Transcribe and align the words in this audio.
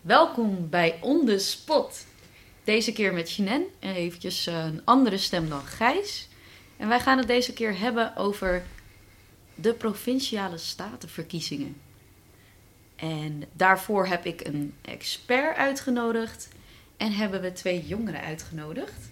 Welkom 0.00 0.68
bij 0.68 0.98
On 1.00 1.26
The 1.26 1.38
Spot. 1.38 2.06
Deze 2.64 2.92
keer 2.92 3.12
met 3.12 3.30
Chinen 3.30 3.64
en 3.78 3.94
eventjes 3.94 4.46
eh, 4.46 4.64
een 4.64 4.82
andere 4.84 5.16
stem 5.16 5.48
dan 5.48 5.60
Gijs. 5.60 6.28
En 6.76 6.88
wij 6.88 7.00
gaan 7.00 7.18
het 7.18 7.26
deze 7.26 7.52
keer 7.52 7.78
hebben 7.78 8.16
over 8.16 8.62
de 9.54 9.72
provinciale 9.72 10.58
statenverkiezingen. 10.58 11.76
En 12.96 13.42
daarvoor 13.52 14.06
heb 14.06 14.24
ik 14.24 14.46
een 14.46 14.74
expert 14.82 15.56
uitgenodigd 15.56 16.48
en 16.96 17.12
hebben 17.12 17.40
we 17.40 17.52
twee 17.52 17.86
jongeren 17.86 18.20
uitgenodigd 18.20 19.08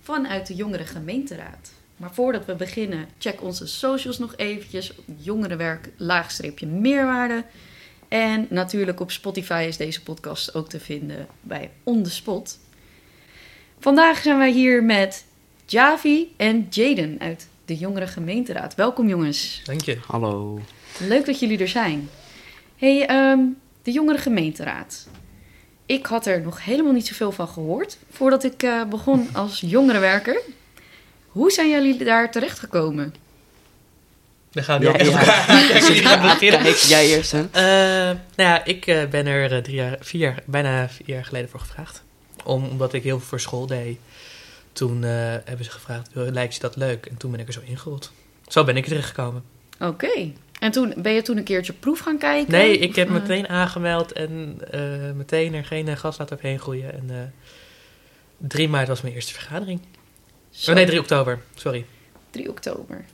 vanuit 0.00 0.46
de 0.46 0.54
Jongere 0.54 0.86
Gemeenteraad. 0.86 1.72
Maar 1.96 2.14
voordat 2.14 2.44
we 2.44 2.54
beginnen, 2.54 3.08
check 3.18 3.42
onze 3.42 3.66
socials 3.66 4.18
nog 4.18 4.36
eventjes. 4.36 4.92
Jongerenwerk, 5.16 5.88
laagstreepje 5.96 6.66
meerwaarde. 6.66 7.44
En 8.08 8.46
natuurlijk 8.50 9.00
op 9.00 9.10
Spotify 9.10 9.64
is 9.68 9.76
deze 9.76 10.02
podcast 10.02 10.54
ook 10.54 10.68
te 10.68 10.80
vinden 10.80 11.26
bij 11.40 11.70
On 11.82 12.02
The 12.02 12.10
Spot. 12.10 12.58
Vandaag 13.78 14.22
zijn 14.22 14.38
wij 14.38 14.50
hier 14.50 14.84
met 14.84 15.24
Javi 15.66 16.34
en 16.36 16.66
Jaden 16.70 17.16
uit 17.20 17.48
de 17.64 17.76
Jongere 17.76 18.06
Gemeenteraad. 18.06 18.74
Welkom 18.74 19.08
jongens. 19.08 19.60
Dank 19.64 19.80
je. 19.80 19.98
Hallo. 20.06 20.60
Leuk 20.98 21.26
dat 21.26 21.38
jullie 21.40 21.58
er 21.58 21.68
zijn. 21.68 22.08
Hey, 22.76 23.06
ehm, 23.06 23.40
de 23.82 23.92
Jongere 23.92 24.18
Gemeenteraad. 24.18 25.08
Ik 25.86 26.06
had 26.06 26.26
er 26.26 26.40
nog 26.40 26.64
helemaal 26.64 26.92
niet 26.92 27.06
zoveel 27.06 27.32
van 27.32 27.48
gehoord 27.48 27.98
voordat 28.10 28.44
ik 28.44 28.62
eh, 28.62 28.84
begon 28.84 29.28
als 29.32 29.60
jongerenwerker. 29.60 30.40
Hoe 31.26 31.50
zijn 31.50 31.68
jullie 31.68 32.04
daar 32.04 32.30
terechtgekomen? 32.30 33.14
Dan 34.52 34.64
gaan 34.64 34.80
we 34.80 34.84
Ja, 34.86 34.92
echt 34.92 35.10
ja. 35.10 35.18
elkaar. 35.18 36.38
Kijk, 36.38 36.76
jij 36.76 37.06
eerst 37.06 37.32
hè? 37.32 37.40
Eh, 37.52 38.16
nou 38.36 38.48
ja, 38.50 38.64
ik 38.64 38.86
eh, 38.86 39.06
ben 39.06 39.26
er 39.26 39.52
eh, 39.52 39.58
drie 39.62 39.76
jaar, 39.76 39.96
vier 40.00 40.20
jaar, 40.20 40.42
bijna 40.46 40.88
vier 40.88 41.08
jaar 41.14 41.24
geleden 41.24 41.48
voor 41.50 41.60
gevraagd. 41.60 42.02
Om, 42.44 42.64
omdat 42.64 42.92
ik 42.92 43.02
heel 43.02 43.18
veel 43.18 43.28
voor 43.28 43.40
school 43.40 43.66
deed. 43.66 43.98
Toen 44.72 45.04
eh, 45.04 45.10
hebben 45.44 45.64
ze 45.64 45.70
gevraagd, 45.70 46.08
"Wil- 46.12 46.24
lijkt 46.30 46.54
je 46.54 46.60
dat 46.60 46.76
leuk? 46.76 47.06
En 47.06 47.16
toen 47.16 47.30
ben 47.30 47.40
ik 47.40 47.46
er 47.46 47.52
zo 47.52 47.60
ingerold. 47.64 48.12
Zo 48.46 48.64
ben 48.64 48.76
ik 48.76 48.82
er 48.82 48.88
terechtgekomen. 48.88 49.42
Oké. 49.80 50.32
En 50.60 50.70
toen 50.70 50.94
ben 50.96 51.12
je 51.12 51.22
toen 51.22 51.36
een 51.36 51.44
keertje 51.44 51.72
proef 51.72 51.98
gaan 51.98 52.18
kijken? 52.18 52.52
Nee, 52.52 52.78
ik 52.78 52.96
heb 52.96 53.08
meteen 53.08 53.48
aangemeld 53.48 54.12
en 54.12 54.58
eh, 54.70 54.80
meteen 55.14 55.54
er 55.54 55.64
geen 55.64 55.96
gas 55.96 56.18
laten 56.18 56.36
overheen 56.36 56.58
groeien. 56.60 56.92
En 56.92 57.04
eh 57.10 57.16
3 58.48 58.68
maart 58.68 58.88
was 58.88 59.00
mijn 59.02 59.14
eerste 59.14 59.32
vergadering. 59.32 59.80
zo, 60.50 60.70
Oh 60.70 60.76
nee, 60.76 60.86
3 60.86 60.98
oktober. 61.00 61.40
Sorry. 61.54 61.86
3 62.30 62.48
oktober. 62.48 63.04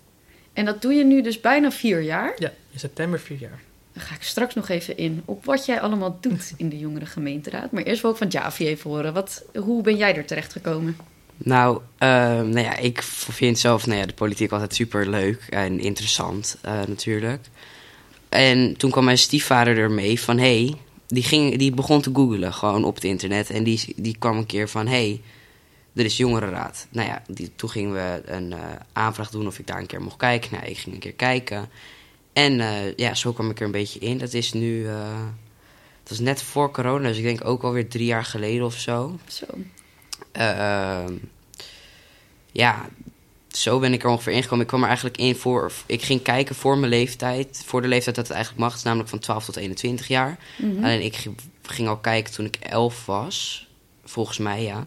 En 0.55 0.65
dat 0.65 0.83
doe 0.83 0.95
je 0.95 1.05
nu 1.05 1.23
dus 1.23 1.41
bijna 1.41 1.71
vier 1.71 2.01
jaar. 2.01 2.35
Ja, 2.39 2.53
in 2.71 2.79
september 2.79 3.21
vier 3.21 3.39
jaar. 3.39 3.61
Dan 3.93 4.03
ga 4.03 4.15
ik 4.15 4.23
straks 4.23 4.55
nog 4.55 4.69
even 4.69 4.97
in 4.97 5.23
op 5.25 5.45
wat 5.45 5.67
jij 5.67 5.81
allemaal 5.81 6.19
doet 6.21 6.53
in 6.57 6.69
de 6.69 6.79
Jongere 6.79 7.07
Gemeenteraad. 7.07 7.73
Maar 7.73 7.83
eerst 7.83 8.03
wil 8.03 8.11
ik 8.11 8.17
van 8.17 8.29
Javi 8.29 8.67
even 8.67 8.91
horen. 8.91 9.13
Wat, 9.13 9.45
hoe 9.55 9.83
ben 9.83 9.97
jij 9.97 10.17
er 10.17 10.25
terechtgekomen? 10.25 10.97
Nou, 11.37 11.81
ehm, 11.99 12.49
nou 12.49 12.67
ja, 12.67 12.77
ik 12.77 13.03
vind 13.03 13.59
zelf 13.59 13.87
nou 13.87 13.99
ja, 13.99 14.07
de 14.07 14.15
politiek 14.15 14.53
altijd 14.53 14.75
super 14.75 15.11
leuk 15.11 15.47
en 15.51 15.81
interessant 15.81 16.57
eh, 16.61 16.81
natuurlijk. 16.87 17.45
En 18.29 18.77
toen 18.77 18.91
kwam 18.91 19.05
mijn 19.05 19.19
stiefvader 19.19 19.79
er 19.79 19.91
mee 19.91 20.21
van 20.21 20.39
hey, 20.39 20.75
die, 21.07 21.23
ging, 21.23 21.59
die 21.59 21.75
begon 21.75 22.01
te 22.01 22.11
googlen 22.15 22.53
gewoon 22.53 22.85
op 22.85 22.95
het 22.95 23.05
internet. 23.05 23.51
En 23.51 23.65
die, 23.65 23.95
die 23.97 24.17
kwam 24.19 24.37
een 24.37 24.47
keer 24.47 24.69
van 24.69 24.87
hey, 24.87 25.21
er 25.95 26.05
is 26.05 26.17
jongerenraad. 26.17 26.87
Nou 26.91 27.09
ja, 27.09 27.23
die, 27.27 27.53
toen 27.57 27.71
gingen 27.71 27.93
we 27.93 28.23
een 28.25 28.53
eh, 28.53 28.59
aanvraag 28.93 29.31
doen 29.31 29.47
of 29.47 29.59
ik 29.59 29.67
daar 29.67 29.79
een 29.79 29.87
keer 29.87 30.03
mocht 30.03 30.17
kijken. 30.17 30.51
Nou, 30.53 30.65
ik 30.67 30.79
ging 30.79 30.95
een 30.95 31.01
keer 31.01 31.13
kijken. 31.13 31.69
En 32.33 32.61
eh, 32.61 32.97
ja, 32.97 33.15
zo 33.15 33.33
kwam 33.33 33.51
ik 33.51 33.59
er 33.61 33.67
een 33.67 33.71
beetje 33.73 33.99
in. 33.99 34.19
Dat 34.19 34.33
is 34.33 34.53
nu, 34.53 34.89
eh, 34.89 35.19
dat 36.03 36.09
was 36.09 36.19
net 36.19 36.43
voor 36.43 36.71
corona, 36.71 37.09
dus 37.09 37.17
ik 37.17 37.23
denk 37.23 37.45
ook 37.45 37.63
alweer 37.63 37.89
drie 37.89 38.07
jaar 38.07 38.25
geleden 38.25 38.65
of 38.67 38.79
zo. 38.79 39.19
Zo. 39.29 39.45
Ehm, 40.33 41.13
ja, 42.53 42.89
zo 43.51 43.79
ben 43.79 43.93
ik 43.93 44.03
er 44.03 44.09
ongeveer 44.09 44.33
ingekomen. 44.33 44.61
Ik 44.63 44.67
kwam 44.69 44.81
er 44.81 44.87
eigenlijk 44.87 45.17
in 45.19 45.37
voor. 45.37 45.73
Ik 45.87 46.03
ging 46.03 46.23
kijken 46.23 46.55
voor 46.55 46.79
mijn 46.79 46.91
leeftijd. 46.93 47.63
Voor 47.67 47.83
de 47.83 47.89
leeftijd 47.89 48.17
dat 48.17 48.27
het 48.27 48.35
eigenlijk 48.35 48.63
mag. 48.65 48.71
Het 48.71 48.79
is 48.81 48.85
namelijk 48.87 49.11
van 49.11 49.19
12 49.19 49.45
tot 49.45 49.57
21 49.57 50.09
jaar. 50.09 50.39
Mhm. 50.59 50.85
Alleen 50.85 51.03
ik 51.05 51.17
ging- 51.17 51.37
ging 51.63 51.89
al 51.89 51.97
kijken 51.99 52.33
toen 52.33 52.45
ik 52.47 52.57
11 52.57 53.07
was. 53.07 53.69
Volgens 54.05 54.39
mij, 54.39 54.63
ja. 54.63 54.87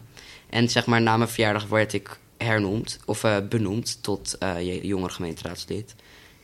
En 0.50 0.68
zeg 0.68 0.86
maar 0.86 1.02
na 1.02 1.16
mijn 1.16 1.30
verjaardag 1.30 1.66
werd 1.66 1.92
ik 1.92 2.18
hernoemd. 2.36 2.98
Of 3.04 3.24
eh, 3.24 3.36
benoemd 3.48 4.02
tot 4.02 4.38
eh 4.38 4.84
jongere 4.84 5.12
gemeenteraadslid. 5.12 5.94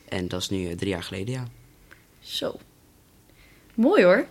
En 0.09 0.27
dat 0.27 0.41
is 0.41 0.49
nu 0.49 0.69
eh, 0.69 0.75
drie 0.77 0.89
jaar 0.89 1.03
geleden, 1.03 1.33
ja. 1.33 1.47
Zo. 2.19 2.59
Mooi 3.73 4.03
hoor. 4.03 4.25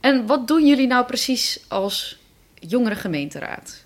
En 0.00 0.26
wat 0.26 0.48
doen 0.48 0.66
jullie 0.66 0.86
nou 0.86 1.06
precies 1.06 1.64
als 1.68 2.18
Jongere 2.54 2.94
Gemeenteraad? 2.94 3.84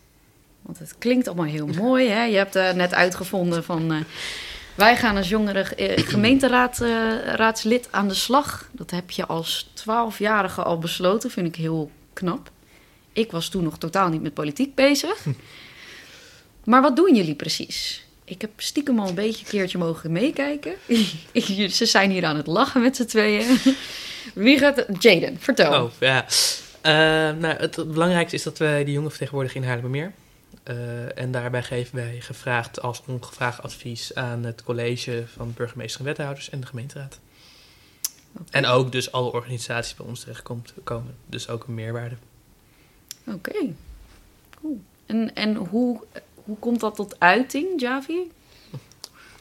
Want 0.63 0.79
het 0.79 0.99
klinkt 0.99 1.27
allemaal 1.27 1.47
heel 1.47 1.67
mooi. 1.87 2.09
Hè? 2.09 2.25
Je 2.25 2.37
hebt 2.37 2.55
net 2.55 2.95
uitgevonden 2.95 3.65
van... 3.65 4.05
wij 4.75 4.97
gaan 4.97 5.17
als 5.17 5.29
jongere 5.29 5.65
gemeenteraadslid 6.13 7.89
aan 7.91 8.09
de 8.09 8.15
slag. 8.15 8.69
Dat 8.73 8.91
heb 8.91 9.11
je 9.11 9.27
als 9.27 9.71
twaalfjarige 9.73 10.63
al 10.63 10.79
besloten. 10.79 11.31
Vind 11.31 11.47
ik 11.47 11.57
heel 11.57 11.91
knap. 12.13 12.51
Ik 13.15 13.31
was 13.31 13.49
toen 13.49 13.65
nog 13.65 13.79
totaal 13.79 14.09
niet 14.09 14.23
met 14.23 14.35
politiek 14.35 14.75
bezig. 14.75 15.27
Maar 16.65 16.83
wat 16.83 16.97
doen 16.97 17.15
jullie 17.15 17.35
precies? 17.35 18.05
Ik 18.25 18.41
heb 18.41 18.51
stiekem 18.57 18.99
al 18.99 19.09
een 19.09 19.15
beetje 19.15 19.45
een 19.45 19.51
keertje 19.51 19.79
mogen 19.79 20.13
meekijken. 20.13 20.75
Ze 21.71 21.87
zijn 21.87 22.11
hier 22.11 22.25
aan 22.25 22.37
het 22.37 22.47
lachen 22.47 22.83
met 22.83 22.97
z'n 22.97 23.05
tweeën. 23.05 23.59
Wie 24.35 24.59
gaat... 24.59 24.87
Jaden, 24.99 25.39
vertel. 25.39 25.85
Oh, 25.85 25.91
ja. 26.01 26.27
Eh, 26.81 26.93
nou, 27.39 27.57
het, 27.57 27.77
het 27.77 27.93
belangrijkste 27.93 28.37
is 28.37 28.43
dat 28.43 28.59
wij 28.59 28.85
die 28.85 28.95
jongen 28.95 29.11
vertegenwoordigen 29.11 29.61
in 29.61 29.67
Haarlemmermeer. 29.67 30.13
Eh 30.63 31.19
en 31.19 31.31
daarbij 31.31 31.63
geven 31.63 31.97
wij 31.97 32.21
gevraagd 32.21 32.81
als 32.81 33.03
ongevraagd 33.07 33.63
advies 33.63 34.15
aan 34.15 34.45
het 34.45 34.63
college 34.63 35.25
van 35.37 35.53
burgemeester 35.57 36.01
en 36.01 36.07
wethouders 36.07 36.51
en 36.51 36.61
de 36.61 36.67
gemeenteraad. 36.67 37.19
En 38.51 38.67
ook 38.67 38.93
dus 38.93 39.13
alle 39.13 39.33
organisaties 39.33 39.95
bij 39.95 40.07
ons 40.07 40.21
terechtkomen. 40.21 40.65
komen. 40.85 41.17
Dus 41.27 41.49
ook 41.49 41.67
een 41.67 41.75
meerwaarde. 41.75 42.17
Oké. 43.27 43.75
Cool. 44.61 44.81
En, 45.07 45.35
en 45.35 45.55
hoe, 45.55 46.01
hoe 46.35 46.59
komt 46.59 46.81
dat 46.81 46.95
tot 46.95 47.21
uiting, 47.21 47.81
Javi? 47.81 48.19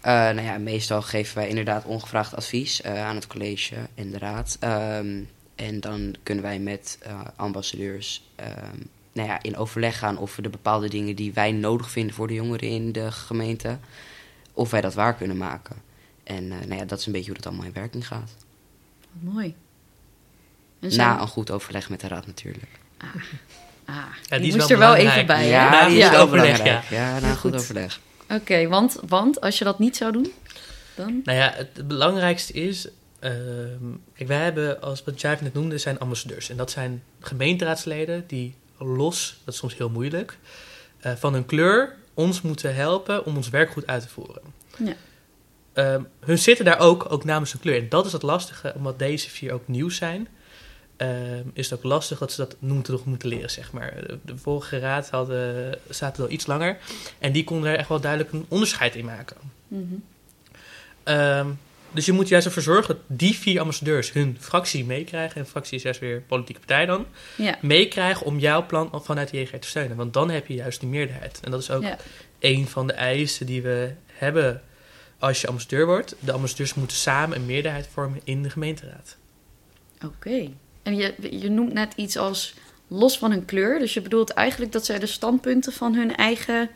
Eh, 0.02 0.12
nou 0.12 0.42
ja, 0.42 0.58
meestal 0.58 1.02
geven 1.02 1.36
wij 1.36 1.48
inderdaad 1.48 1.86
ongevraagd 1.86 2.36
advies 2.36 2.82
eh, 2.82 3.06
aan 3.06 3.16
het 3.16 3.28
college 3.28 3.76
en 3.96 4.12
de 4.12 4.18
raad. 4.18 4.58
Ehm, 4.60 5.22
en 5.56 5.80
dan 5.80 6.16
kunnen 6.24 6.44
wij 6.44 6.60
met 6.60 6.98
eh, 7.02 7.22
ambassadeurs 7.36 8.30
ehm, 8.36 8.78
nou 9.12 9.28
ja, 9.28 9.42
in 9.42 9.58
overleg 9.58 9.98
gaan 10.00 10.18
of 10.18 10.36
we 10.36 10.42
de 10.42 10.50
bepaalde 10.50 10.90
dingen 10.90 11.16
die 11.16 11.34
wij 11.34 11.52
nodig 11.52 11.92
vinden 11.92 12.16
voor 12.16 12.28
de 12.28 12.34
jongeren 12.34 12.70
in 12.70 12.92
de 12.92 13.12
gemeente, 13.12 13.78
of 14.54 14.70
wij 14.72 14.82
dat 14.82 14.94
waar 14.94 15.16
kunnen 15.16 15.38
maken. 15.38 15.76
En 16.24 16.48
nou 16.48 16.76
ja, 16.76 16.86
dat 16.86 17.00
is 17.00 17.06
een 17.06 17.12
beetje 17.12 17.28
hoe 17.28 17.38
het 17.38 17.46
allemaal 17.48 17.66
in 17.66 17.74
werking 17.74 18.08
gaat. 18.08 18.32
Wat 19.12 19.34
mooi. 19.34 19.56
En 20.80 20.92
zijn- 20.92 21.08
Na 21.16 21.22
een 21.22 21.28
goed 21.28 21.52
overleg 21.52 21.90
met 21.90 22.00
de 22.00 22.08
raad 22.08 22.26
natuurlijk. 22.28 22.80
Ah, 22.98 23.16
Ja, 23.88 24.08
die, 24.30 24.40
die 24.40 24.48
is 24.48 24.56
moest 24.56 24.68
wel 24.68 24.78
er 24.82 24.84
wel 24.86 24.96
belangrijk. 24.96 25.16
even 25.16 25.26
bij, 25.26 25.48
ja, 25.48 25.70
Na 25.70 25.88
die 25.88 26.10
wel 26.10 26.30
belangrijk. 26.30 26.84
Ja, 26.90 27.16
een 27.16 27.22
goed 27.22 27.38
goed. 27.38 27.56
overleg. 27.56 28.00
Oké, 28.30 28.68
want, 28.68 28.98
want 29.08 29.42
als 29.42 29.58
je 29.58 29.64
dat 29.64 29.80
niet 29.80 29.98
zou 29.98 30.12
doen, 30.12 30.32
dan... 30.96 31.22
Nou 31.24 31.38
ja, 31.38 31.54
het, 31.56 31.70
het 31.74 31.88
belangrijkste 31.88 32.54
is... 32.54 32.88
ehm, 33.20 33.34
kijk, 34.16 34.30
wij 34.30 34.44
hebben, 34.44 34.82
als 34.82 35.04
wat 35.04 35.22
net 35.22 35.54
noemde, 35.54 35.78
zijn 35.78 36.00
ambassadeurs. 36.00 36.50
En 36.50 36.58
dat 36.58 36.72
zijn 36.72 37.04
gemeenteraadsleden 37.20 38.24
die 38.28 38.56
los, 38.78 39.38
dat 39.44 39.54
is 39.54 39.60
soms 39.60 39.78
heel 39.78 39.90
moeilijk, 39.90 40.38
eh, 41.00 41.12
van 41.16 41.34
hun 41.34 41.46
kleur 41.46 41.96
ons 42.14 42.42
moeten 42.42 42.76
helpen 42.76 43.26
om 43.26 43.36
ons 43.36 43.50
werk 43.50 43.72
goed 43.72 43.88
uit 43.88 44.02
te 44.02 44.10
voeren. 44.10 44.42
Ja. 44.78 44.94
Ehm, 45.74 46.02
hun 46.20 46.38
zitten 46.38 46.66
daar 46.66 46.80
ook, 46.80 47.12
ook 47.12 47.24
namens 47.24 47.52
hun 47.52 47.62
kleur. 47.62 47.78
En 47.78 47.90
dat 47.90 48.06
is 48.06 48.12
het 48.12 48.22
lastige, 48.22 48.74
omdat 48.76 49.00
deze 49.00 49.30
vier 49.30 49.54
ook 49.54 49.68
nieuw 49.68 49.90
zijn. 49.90 50.28
Ehm, 51.10 51.48
is 51.54 51.70
het 51.70 51.80
ook 51.80 51.86
lastig 51.86 52.18
dat 52.20 52.32
ze 52.32 52.38
dat 52.42 52.56
moeten, 52.60 52.94
nog 52.94 53.06
moeten 53.06 53.30
leren, 53.30 53.50
zeg 53.50 53.72
maar. 53.72 53.94
De, 54.08 54.18
de 54.26 54.38
vorige 54.38 54.80
raad 54.80 55.10
hadden, 55.10 55.78
zaten 55.90 56.24
al 56.24 56.30
iets 56.30 56.46
langer. 56.46 56.78
En 57.20 57.32
die 57.32 57.44
konden 57.44 57.72
er 57.72 57.78
echt 57.78 57.90
wel 57.90 58.00
duidelijk 58.02 58.32
een 58.34 58.46
onderscheid 58.48 58.96
in 58.96 59.06
maken. 59.06 59.38
Mhm. 59.68 59.84
Ehm, 61.04 61.48
dus 61.92 62.06
je 62.06 62.12
moet 62.12 62.28
juist 62.28 62.46
ervoor 62.46 62.62
zorgen 62.62 62.88
dat 62.88 63.20
die 63.20 63.36
vier 63.36 63.60
ambassadeurs 63.60 64.12
hun 64.12 64.38
fractie 64.40 64.86
meekrijgen. 64.86 65.42
En 65.42 65.48
fractie 65.48 65.78
is 65.78 65.84
juist 65.84 66.00
weer 66.00 66.22
politieke 66.22 66.60
partij 66.60 66.86
dan. 66.86 67.06
Ja. 67.38 67.58
Meekrijgen 67.62 68.26
om 68.26 68.40
jouw 68.40 68.66
plan 68.66 68.90
vanuit 69.04 69.30
de 69.30 69.42
JGR 69.42 69.58
te 69.58 69.68
steunen. 69.68 69.98
Want 69.98 70.14
dan 70.14 70.30
heb 70.30 70.48
je 70.48 70.54
juist 70.54 70.80
die 70.80 70.90
meerderheid. 70.90 71.40
En 71.44 71.52
dat 71.52 71.62
is 71.62 71.72
ook 71.72 71.84
Ja. 71.84 71.98
een 72.40 72.68
van 72.68 72.88
de 72.88 72.94
eisen 72.94 73.46
die 73.46 73.62
we 73.62 73.92
hebben 74.08 74.62
als 75.20 75.42
je 75.42 75.48
ambassadeur 75.48 75.86
wordt. 75.86 76.16
De 76.20 76.32
ambassadeurs 76.32 76.74
moeten 76.74 76.98
samen 76.98 77.38
een 77.38 77.46
meerderheid 77.46 77.88
vormen 77.94 78.22
in 78.24 78.44
de 78.44 78.50
gemeenteraad. 78.50 79.18
Oké. 80.06 80.50
En 80.84 80.96
je, 80.96 81.14
je 81.40 81.50
noemt 81.50 81.74
net 81.74 81.94
iets 81.96 82.18
als 82.18 82.54
los 82.88 83.18
van 83.18 83.32
hun 83.32 83.46
kleur. 83.46 83.80
Dus 83.80 83.94
je 83.94 84.02
bedoelt 84.02 84.30
eigenlijk 84.30 84.72
dat 84.72 84.86
zij 84.86 85.00
de 85.00 85.06
standpunten 85.06 85.74
van 85.74 85.96
hun 85.96 86.16
eigen 86.16 86.70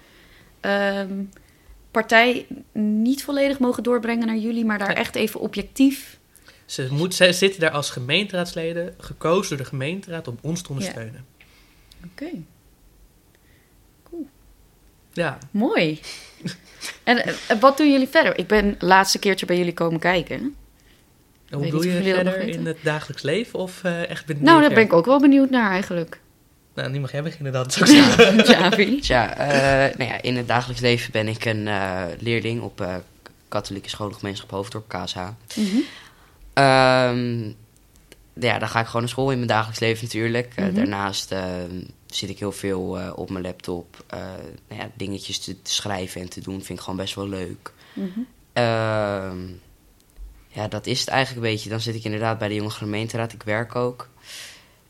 ehm, 0.59 1.24
partij 1.92 2.48
niet 2.74 3.24
volledig 3.24 3.59
mogen 3.59 3.83
doorbrengen 3.83 4.27
naar 4.27 4.38
jullie, 4.38 4.65
maar 4.65 4.77
daar 4.77 4.94
echt 4.94 5.15
even 5.15 5.39
objectief 5.39 6.19
Ze, 6.65 6.88
moet, 6.92 7.13
ze 7.13 7.33
zitten 7.33 7.59
daar 7.59 7.71
als 7.71 7.89
gemeenteraadsleden, 7.89 8.95
gekozen 8.98 9.50
door 9.50 9.57
de 9.65 9.69
gemeenteraad 9.69 10.27
om 10.27 10.38
ons 10.42 10.62
te 10.62 10.69
ondersteunen. 10.69 11.25
Oké, 12.06 12.30
Ja, 15.13 15.38
mooi. 15.51 16.00
en 17.04 17.18
eh, 17.25 17.59
wat 17.59 17.77
doen 17.77 17.92
jullie 17.92 18.07
verder? 18.07 18.38
Ik 18.38 18.48
ben 18.48 18.75
laatste 18.80 19.19
keertje 19.19 19.45
bij 19.45 19.57
jullie 19.57 19.74
komen 19.74 20.00
kijken. 20.00 20.56
Hoe 21.49 21.63
bedoel 21.63 21.83
je 21.83 22.01
verder 22.01 22.39
in 22.39 22.65
het 22.65 22.77
dagelijks 22.83 23.23
leven 23.23 23.59
of 23.59 23.83
eh, 23.83 24.09
echt 24.09 24.25
binnen 24.25 24.45
Nou, 24.45 24.61
daar 24.61 24.73
ben 24.73 24.83
ik 24.83 24.94
ook 24.94 25.05
wel 25.05 25.19
benieuwd 25.19 25.49
naar 25.49 25.71
eigenlijk. 25.71 26.19
Nou, 26.73 26.89
nu 26.89 26.99
mag 26.99 27.11
jij 27.11 27.23
beginnen 27.23 27.53
dan. 27.53 27.65
Javi. 28.47 28.99
Tja, 28.99 29.38
eh, 29.38 29.97
nou 29.97 30.11
ja, 30.11 30.21
in 30.21 30.38
het 30.38 30.47
dagelijks 30.47 30.81
leven 30.81 31.11
ben 31.11 31.27
ik 31.27 31.45
een 31.45 31.67
eh, 31.67 32.03
leerling 32.19 32.61
op 32.61 32.81
eh 32.81 32.95
katholieke 33.47 33.89
scholengemeenschap 33.89 34.51
Hoofddorp, 34.51 34.88
KSH. 34.88 35.17
Mhm. 35.55 35.77
Ehm, 36.53 37.51
ja, 38.33 38.59
dan 38.59 38.69
ga 38.69 38.79
ik 38.79 38.85
gewoon 38.85 39.01
naar 39.01 39.09
school 39.09 39.31
in 39.31 39.38
mijn 39.38 39.47
dagelijks 39.47 39.79
leven 39.79 40.03
natuurlijk. 40.03 40.55
Mhm. 40.55 40.73
Daarnaast 40.73 41.31
ehm, 41.31 41.81
zit 42.05 42.29
ik 42.29 42.39
heel 42.39 42.51
veel 42.51 42.99
eh, 42.99 43.11
op 43.15 43.29
mijn 43.29 43.44
laptop 43.44 44.03
eh, 44.07 44.19
nou 44.67 44.81
ja, 44.81 44.89
dingetjes 44.95 45.39
te, 45.39 45.61
te 45.61 45.73
schrijven 45.73 46.21
en 46.21 46.29
te 46.29 46.41
doen. 46.41 46.63
Vind 46.63 46.79
ik 46.79 46.83
gewoon 46.85 46.99
best 46.99 47.15
wel 47.15 47.27
leuk. 47.27 47.71
Mhm. 47.94 48.19
Ehm, 48.53 49.38
ja, 50.57 50.68
dat 50.68 50.86
is 50.86 51.00
het 51.00 51.09
eigenlijk 51.09 51.45
een 51.45 51.51
beetje. 51.51 51.69
Dan 51.69 51.80
zit 51.80 51.95
ik 51.95 52.04
inderdaad 52.04 52.38
bij 52.38 52.48
de 52.48 52.56
jonge 52.56 52.69
gemeenteraad. 52.69 53.33
Ik 53.33 53.44
werk 53.44 53.75
ook. 53.75 54.09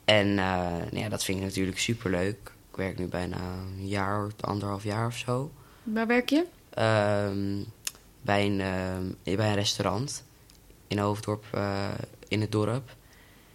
En 0.06 0.28
eh, 0.28 0.46
nou 0.92 0.98
ja, 0.98 1.10
dat 1.10 1.24
vind 1.24 1.38
ik 1.38 1.44
natuurlijk 1.44 1.80
super 1.80 2.12
leuk. 2.12 2.52
Ik 2.70 2.76
werk 2.76 2.98
nu 2.98 3.08
bijna 3.08 3.38
een 3.78 3.88
jaar, 3.88 4.28
anderhalf 4.40 4.84
jaar 4.84 5.08
of 5.08 5.18
zo. 5.18 5.52
Waar 5.84 6.08
werk 6.08 6.30
je? 6.30 6.46
Ehm, 6.70 7.64
bij, 8.22 8.46
een, 8.46 8.62
ehm, 8.62 9.36
bij 9.36 9.48
een 9.50 9.56
restaurant 9.56 10.24
in 10.88 10.98
Hoofddorp, 10.98 11.46
eh, 11.52 11.88
in 12.28 12.42
het 12.42 12.52
dorp. 12.52 12.96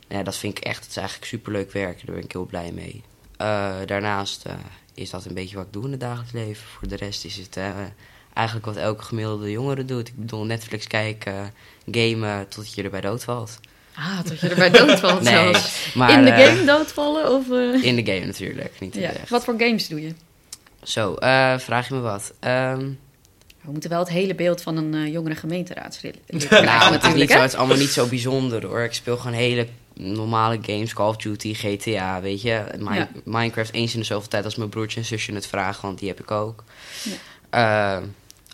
Nou 0.09 0.19
ja, 0.19 0.23
dat 0.23 0.37
vind 0.37 0.59
ik 0.59 0.65
echt, 0.65 0.81
het 0.81 0.91
is 0.91 0.97
eigenlijk 0.97 1.27
superleuk 1.27 1.73
werk. 1.73 2.07
Daar 2.07 2.15
ben 2.15 2.25
ik 2.25 2.33
heel 2.33 2.47
blij 2.47 2.73
mee. 2.73 3.03
Eh, 3.37 3.77
daarnaast 3.87 4.45
eh, 4.45 4.55
is 4.95 5.11
dat 5.11 5.25
een 5.25 5.35
beetje 5.35 5.57
wat 5.57 5.67
ik 5.67 5.73
doe 5.73 5.85
in 5.85 5.91
het 5.91 6.01
dagelijks 6.01 6.33
leven. 6.33 6.67
Voor 6.67 6.89
de 6.89 6.97
rest 6.97 7.25
is 7.25 7.37
het 7.37 7.57
eh, 7.57 7.75
eigenlijk 8.35 8.67
wat 8.67 8.77
elke 8.77 9.03
gemiddelde 9.03 9.51
jongere 9.51 9.85
doet. 9.85 10.09
Ik 10.09 10.17
bedoel, 10.17 10.45
Netflix 10.45 10.87
kijken, 10.87 11.55
gamen, 11.91 12.49
tot 12.49 12.75
je 12.75 12.83
erbij 12.83 13.01
doodvalt. 13.01 13.61
Ah, 13.95 14.21
tot 14.21 14.41
je 14.41 14.49
erbij 14.49 14.71
doodvalt 14.71 15.23
Nee, 15.31 15.35
zelfs. 15.35 15.95
maar, 15.95 16.11
In 16.11 16.25
de 16.25 16.31
eh, 16.31 16.47
game 16.47 16.65
doodvallen? 16.65 17.31
Of, 17.31 17.51
eh? 17.51 17.85
In 17.85 17.97
de 17.97 18.13
game 18.13 18.27
natuurlijk, 18.27 18.81
niet 18.81 18.95
ja. 18.95 19.11
echt. 19.11 19.29
Wat 19.29 19.45
voor 19.45 19.55
games 19.59 19.89
doe 19.89 20.03
je? 20.03 20.13
Zo, 20.83 21.15
eh, 21.15 21.59
vraag 21.59 21.89
je 21.89 21.95
me 21.95 22.01
wat? 22.01 22.33
Ehm, 22.41 22.91
We 23.61 23.73
moeten 23.73 23.91
wel 23.91 23.99
het 23.99 24.09
hele 24.09 24.35
beeld 24.35 24.63
van 24.63 24.77
een 24.77 25.11
jongere 25.11 25.35
gemeenteraadslid 25.35 26.17
nou, 26.51 26.93
het 26.93 27.05
is, 27.05 27.15
niet 27.15 27.31
zo, 27.31 27.39
het 27.39 27.53
is 27.53 27.59
allemaal 27.59 27.77
niet 27.77 27.89
zo 27.89 28.07
bijzonder 28.07 28.67
hoor. 28.67 28.81
Ik 28.81 28.95
speel 28.95 29.17
gewoon 29.17 29.37
hele 29.37 29.67
normale 29.95 30.59
games, 30.63 30.93
Call 30.93 31.09
of 31.09 31.17
Duty, 31.17 31.55
GTA, 31.55 32.21
weet 32.21 32.43
je. 32.43 32.65
Ja. 32.79 33.09
Minecraft 33.25 33.73
eens 33.73 33.95
in 33.95 34.01
de 34.01 34.07
zoveel 34.07 34.29
tijd 34.29 34.45
als 34.45 34.57
mijn 34.57 34.69
broertje 34.69 35.01
en 35.01 35.07
zusje 35.07 35.33
het 35.33 35.47
vragen, 35.47 35.83
want 35.83 35.99
die 35.99 36.09
heb 36.09 36.21
ik 36.21 36.31
ook. 36.31 36.65
Ja. 37.51 38.03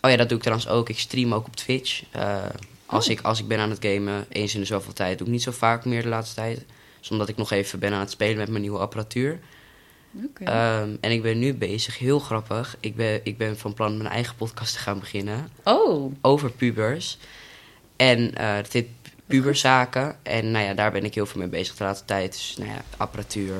Eh, 0.01 0.05
oh 0.05 0.11
ja, 0.11 0.17
dat 0.17 0.27
doe 0.29 0.37
ik 0.37 0.43
trouwens 0.43 0.69
ook. 0.69 0.89
Ik 0.89 0.99
stream 0.99 1.33
ook 1.33 1.47
op 1.47 1.55
Twitch. 1.55 2.03
Eh, 2.11 2.43
als, 2.85 3.05
Oh. 3.05 3.11
ik, 3.11 3.21
als 3.21 3.39
ik 3.39 3.47
ben 3.47 3.59
aan 3.59 3.69
het 3.69 3.85
gamen, 3.85 4.25
eens 4.29 4.53
in 4.53 4.59
de 4.59 4.65
zoveel 4.65 4.93
tijd, 4.93 5.17
doe 5.17 5.27
ik 5.27 5.33
niet 5.33 5.43
zo 5.43 5.51
vaak 5.51 5.85
meer 5.85 6.01
de 6.01 6.07
laatste 6.07 6.35
tijd. 6.35 6.65
Dus 6.99 7.09
omdat 7.11 7.29
ik 7.29 7.37
nog 7.37 7.51
even 7.51 7.79
ben 7.79 7.93
aan 7.93 7.99
het 7.99 8.11
spelen 8.11 8.37
met 8.37 8.49
mijn 8.49 8.61
nieuwe 8.61 8.79
apparatuur. 8.79 9.39
Oké. 10.25 10.43
Ehm, 10.43 10.89
en 11.01 11.11
ik 11.11 11.21
ben 11.21 11.39
nu 11.39 11.53
bezig, 11.53 11.97
heel 11.97 12.19
grappig. 12.19 12.77
Ik 12.79 12.95
ben, 12.95 13.19
ik 13.23 13.37
ben 13.37 13.57
van 13.57 13.73
plan 13.73 13.97
mijn 13.97 14.09
eigen 14.09 14.35
podcast 14.35 14.73
te 14.73 14.79
gaan 14.79 14.99
beginnen 14.99 15.49
oh, 15.63 16.13
over 16.21 16.51
pubers. 16.51 17.17
En 17.95 18.35
eh 18.35 18.55
het 18.55 18.73
heet 18.73 18.87
Puberzaken. 19.29 20.15
En 20.23 20.51
nou 20.51 20.65
ja, 20.65 20.73
daar 20.73 20.91
ben 20.91 21.03
ik 21.05 21.15
heel 21.15 21.25
veel 21.25 21.39
mee 21.39 21.49
bezig 21.49 21.75
de 21.75 21.83
laatste 21.83 22.05
tijd. 22.05 22.31
Dus 22.31 22.55
nou 22.57 22.69
ja, 22.69 22.81
apparatuur, 22.97 23.55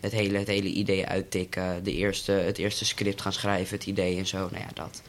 het, 0.00 0.12
hele, 0.12 0.38
het 0.38 0.46
hele 0.46 0.68
idee 0.68 1.06
uittikken, 1.06 1.84
de 1.84 1.92
eerste, 1.92 2.32
het 2.32 2.58
eerste 2.58 2.84
script 2.84 3.20
gaan 3.20 3.32
schrijven, 3.32 3.76
het 3.76 3.86
idee 3.86 4.16
en 4.16 4.26
zo. 4.26 4.38
Nou 4.38 4.58
ja, 4.58 4.68
dat. 4.74 5.02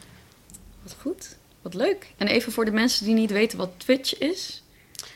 wat 0.83 0.95
goed. 1.01 1.37
Wat 1.61 1.73
leuk. 1.73 2.07
En 2.17 2.27
even 2.27 2.51
voor 2.51 2.65
de 2.65 2.71
mensen 2.71 3.05
die 3.05 3.13
niet 3.15 3.31
weten 3.31 3.57
wat 3.57 3.71
Twitch 3.77 4.17
is. 4.17 4.63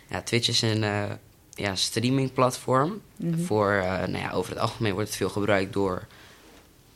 Ja, 0.10 0.22
Twitch 0.22 0.48
is 0.48 0.62
een 0.62 0.84
eh 0.84 1.12
ja, 1.56 1.76
streamingplatform. 1.76 3.02
Mhm. 3.16 3.44
Voor, 3.44 3.72
eh, 3.72 3.92
nou 3.92 4.18
ja, 4.18 4.32
over 4.32 4.52
het 4.52 4.62
algemeen 4.62 4.94
wordt 4.94 5.08
het 5.08 5.18
veel 5.18 5.30
gebruikt 5.30 5.74
door 5.74 6.08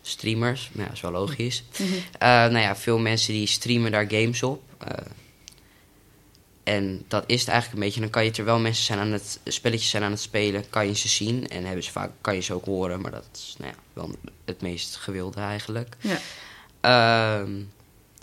streamers. 0.02 0.70
Nou 0.72 0.80
ja, 0.80 0.86
dat 0.86 0.96
is 0.96 1.02
wel 1.02 1.12
logisch. 1.12 1.64
Mhm. 1.72 1.92
Eh, 2.12 2.30
nou 2.30 2.60
ja, 2.60 2.76
veel 2.76 3.00
mensen 3.00 3.34
die 3.34 3.48
streamen 3.48 3.92
daar 3.92 4.10
games 4.10 4.44
op. 4.44 4.62
en 6.68 7.04
dat 7.08 7.24
is 7.28 7.40
het 7.40 7.50
eigenlijk 7.50 7.80
een 7.80 7.88
beetje. 7.88 8.02
Dan 8.02 8.10
kan 8.10 8.26
je 8.26 8.32
terwijl 8.32 8.60
mensen 8.60 8.84
zijn 8.84 9.00
aan 9.00 9.12
het 9.12 9.40
spelletjes 9.44 9.90
zijn 9.90 10.04
aan 10.04 10.12
het 10.12 10.20
spelen, 10.20 10.70
kan 10.70 10.88
je 10.88 10.96
ze 10.96 11.08
zien. 11.08 11.48
En 11.48 11.66
hebben 11.66 11.84
ze 11.84 11.92
vaak 11.92 12.12
kan 12.22 12.36
je 12.36 12.42
ze 12.42 12.54
ook 12.54 12.66
horen. 12.66 13.02
Maar 13.02 13.12
dat 13.12 13.28
is 13.34 13.56
nou 13.58 13.72
ja, 13.72 13.78
wel 13.94 14.12
het 14.46 14.62
meest 14.62 14.96
gewilde 14.96 15.42
eigenlijk. 15.42 15.96
Ja. 16.00 16.20
Ehm, 16.82 17.52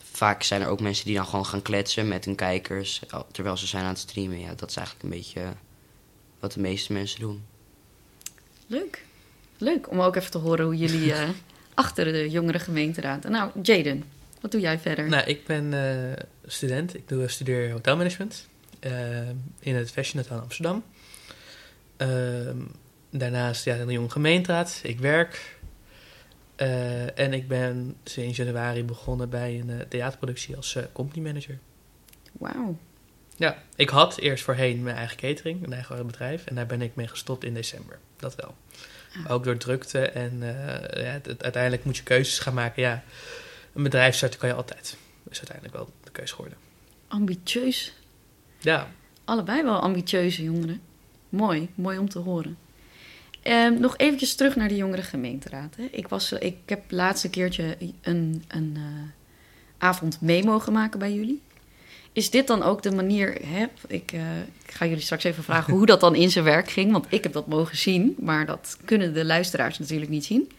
vaak 0.02 0.43
zijn 0.43 0.62
er 0.62 0.69
ook 0.69 0.81
mensen 0.81 1.05
die 1.06 1.14
dan 1.14 1.26
gewoon 1.26 1.46
gaan 1.46 1.62
kletsen 1.62 2.08
met 2.08 2.25
hun 2.25 2.35
kijkers. 2.35 3.00
Terwijl 3.31 3.56
ze 3.56 3.67
zijn 3.67 3.82
aan 3.82 3.88
het 3.88 3.99
streamen. 3.99 4.41
Ja, 4.41 4.55
dat 4.55 4.70
is 4.70 4.76
eigenlijk 4.76 5.05
een 5.06 5.19
beetje 5.19 5.43
wat 6.41 6.52
de 6.52 6.61
meeste 6.61 6.93
mensen 6.93 7.20
doen. 7.20 7.44
Leuk. 8.67 9.05
Leuk 9.58 9.91
om 9.91 10.00
ook 10.00 10.17
even 10.17 10.31
te 10.31 10.38
horen 10.38 10.64
hoe 10.64 10.76
jullie 10.76 11.12
eh, 11.12 11.29
achter 11.75 12.05
de 12.05 12.31
jongere 12.31 12.58
gemeenteraad. 12.58 13.29
Nou, 13.29 13.50
Jaden, 13.62 14.05
wat 14.41 14.50
doe 14.50 14.61
jij 14.61 14.79
verder? 14.79 15.08
Nou, 15.08 15.25
ik 15.26 15.46
ben 15.46 15.73
eh, 15.73 16.25
student. 16.46 16.94
Ik 16.94 17.08
doe, 17.08 17.29
studeer 17.29 17.70
hotelmanagement 17.70 18.49
eh, 18.81 19.29
in 19.61 19.75
het 19.75 19.91
Fashion 19.91 20.23
Hotel 20.23 20.38
Amsterdam. 20.41 20.85
Ehm, 21.96 22.56
daarnaast 23.11 23.64
ja, 23.64 23.75
in 23.75 23.87
de 23.87 23.93
jonge 23.93 24.11
gemeenteraad. 24.11 24.81
Ik 24.82 24.99
werk. 24.99 25.56
Eh, 26.56 27.19
en 27.19 27.32
ik 27.32 27.49
ben 27.49 27.96
sinds 28.05 28.37
januari 28.37 28.85
begonnen 28.85 29.29
bij 29.29 29.61
een 29.61 29.70
eh, 29.70 29.81
theaterproductie 29.88 30.56
als 30.56 30.75
eh 30.75 30.82
company 30.93 31.25
manager. 31.26 31.58
Wauw. 32.32 32.79
Ja, 33.37 33.62
ik 33.76 33.88
had 33.88 34.19
eerst 34.19 34.44
voorheen 34.44 34.82
mijn 34.82 34.96
eigen 34.96 35.17
catering, 35.17 35.64
een 35.67 35.73
eigen 35.73 36.06
bedrijf. 36.06 36.44
En 36.46 36.55
daar 36.55 36.67
ben 36.67 36.82
ik 36.82 36.94
mee 36.94 37.08
gestopt 37.08 37.44
in 37.44 37.55
december. 37.55 37.99
Dat 38.17 38.35
wel. 38.35 38.55
Ah. 39.25 39.31
Ook 39.32 39.44
door 39.44 39.56
drukte. 39.56 39.99
En 40.08 40.43
eh, 40.43 41.02
ja, 41.05 41.11
het- 41.11 41.26
het- 41.26 41.43
uiteindelijk 41.43 41.85
moet 41.85 41.96
je 41.96 42.02
keuzes 42.02 42.38
gaan 42.38 42.55
maken. 42.55 42.82
Ja, 42.82 43.02
een 43.73 43.82
bedrijf 43.82 44.14
starten 44.17 44.38
kan 44.38 44.49
je 44.49 44.55
altijd. 44.55 44.96
Is 45.34 45.48
uiteindelijk 45.48 45.76
wel 45.76 45.88
de 46.04 46.10
keuze 46.10 46.34
geworden. 46.34 46.58
Ambitieus. 47.08 47.92
Ja, 48.60 48.88
Allebei 49.25 49.62
wel 49.62 49.81
ambitieuze 49.81 50.42
jongeren. 50.42 50.81
Mooi, 51.28 51.69
mooi 51.75 51.98
om 51.98 52.08
te 52.08 52.19
horen. 52.19 52.56
Ehm, 53.42 53.81
nog 53.81 53.96
eventjes 53.96 54.34
terug 54.34 54.56
naar 54.56 54.69
de 54.69 54.76
jongere 54.76 55.03
gemeenteraad. 55.03 55.76
Hè. 55.76 55.84
Ik, 55.91 56.08
was, 56.08 56.32
ik 56.32 56.56
heb 56.67 56.82
laatste 56.88 57.31
keertje 57.31 57.76
een, 58.00 58.44
een 58.48 58.72
eh, 58.76 58.82
avond 59.79 60.20
mee 60.20 60.44
mogen 60.44 60.72
maken 60.72 60.98
bij 60.98 61.12
jullie. 61.12 61.43
Is 62.12 62.31
dit 62.31 62.46
dan 62.46 62.62
ook 62.62 62.82
de 62.82 62.91
manier... 62.91 63.38
Hè, 63.46 63.67
ik, 63.86 64.12
eh, 64.12 64.38
ik 64.64 64.72
ga 64.72 64.86
jullie 64.86 65.03
straks 65.03 65.24
even 65.24 65.44
vragen 65.44 65.72
hoe 65.76 65.86
dat 65.86 66.00
dan 66.00 66.14
in 66.14 66.31
zijn 66.31 66.44
werk 66.44 66.70
ging. 66.70 66.93
Want 66.93 67.06
ik 67.08 67.22
heb 67.22 67.32
dat 67.32 67.46
mogen 67.46 67.76
zien, 67.76 68.14
maar 68.19 68.46
dat 68.46 68.79
kunnen 68.84 69.14
de 69.14 69.24
luisteraars 69.24 69.79
natuurlijk 69.79 70.10
niet 70.10 70.24
zien. 70.24 70.50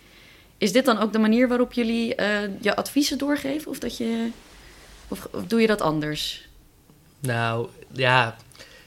Is 0.58 0.72
dit 0.72 0.86
dan 0.86 0.98
ook 0.98 1.13
de 1.13 1.20
manier 1.20 1.48
waarop 1.48 1.74
jullie 1.74 2.15
eh, 2.15 2.62
je 2.62 2.75
adviezen 2.75 3.17
doorgeven? 3.17 3.72
Of, 3.72 3.79
dat 3.79 3.98
je, 3.98 4.29
of, 5.07 5.27
of 5.31 5.45
doe 5.45 5.62
je 5.62 5.67
dat 5.67 5.81
anders? 5.81 6.47
nou 7.19 7.69
ja. 7.91 8.35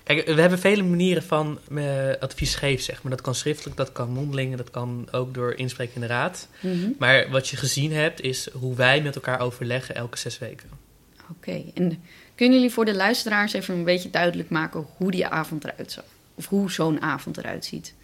Kijk, 0.02 0.26
we 0.26 0.40
hebben 0.40 0.58
vele 0.58 0.82
manieren 0.82 1.22
van 1.22 1.58
eh, 1.75 2.10
advies 2.20 2.54
geven, 2.54 2.84
zeg 2.84 3.02
maar. 3.02 3.12
Dat 3.12 3.20
kan 3.20 3.34
schriftelijk, 3.34 3.76
dat 3.76 3.92
kan 3.92 4.10
mondeling, 4.10 4.56
dat 4.56 4.70
kan 4.70 5.08
ook 5.10 5.34
door 5.34 5.54
inspreken 5.54 5.94
in 5.94 6.00
de 6.00 6.06
raad. 6.06 6.48
Mhm. 6.60 6.90
Maar 6.98 7.30
wat 7.30 7.48
je 7.48 7.56
gezien 7.56 7.92
hebt, 7.92 8.20
is 8.20 8.50
hoe 8.52 8.75
wij 8.75 9.02
met 9.02 9.14
elkaar 9.14 9.40
overleggen 9.40 9.94
elke 9.94 10.18
zes 10.18 10.38
weken. 10.38 10.68
Oké, 11.30 11.62
en 11.75 12.02
kunnen 12.34 12.56
jullie 12.56 12.72
voor 12.72 12.84
de 12.84 12.94
luisteraars 12.94 13.52
even 13.52 13.75
een 13.75 13.84
beetje 13.84 14.10
duidelijk 14.10 14.50
maken 14.50 14.87
hoe 14.96 15.10
die 15.10 15.26
avond 15.26 15.64
eruit 15.64 15.92
zag? 15.92 16.04
Of 16.34 16.46
hoe 16.46 16.70
zo'n 16.70 17.00
avond 17.00 17.37
eruit 17.38 17.64
ziet? 17.64 17.94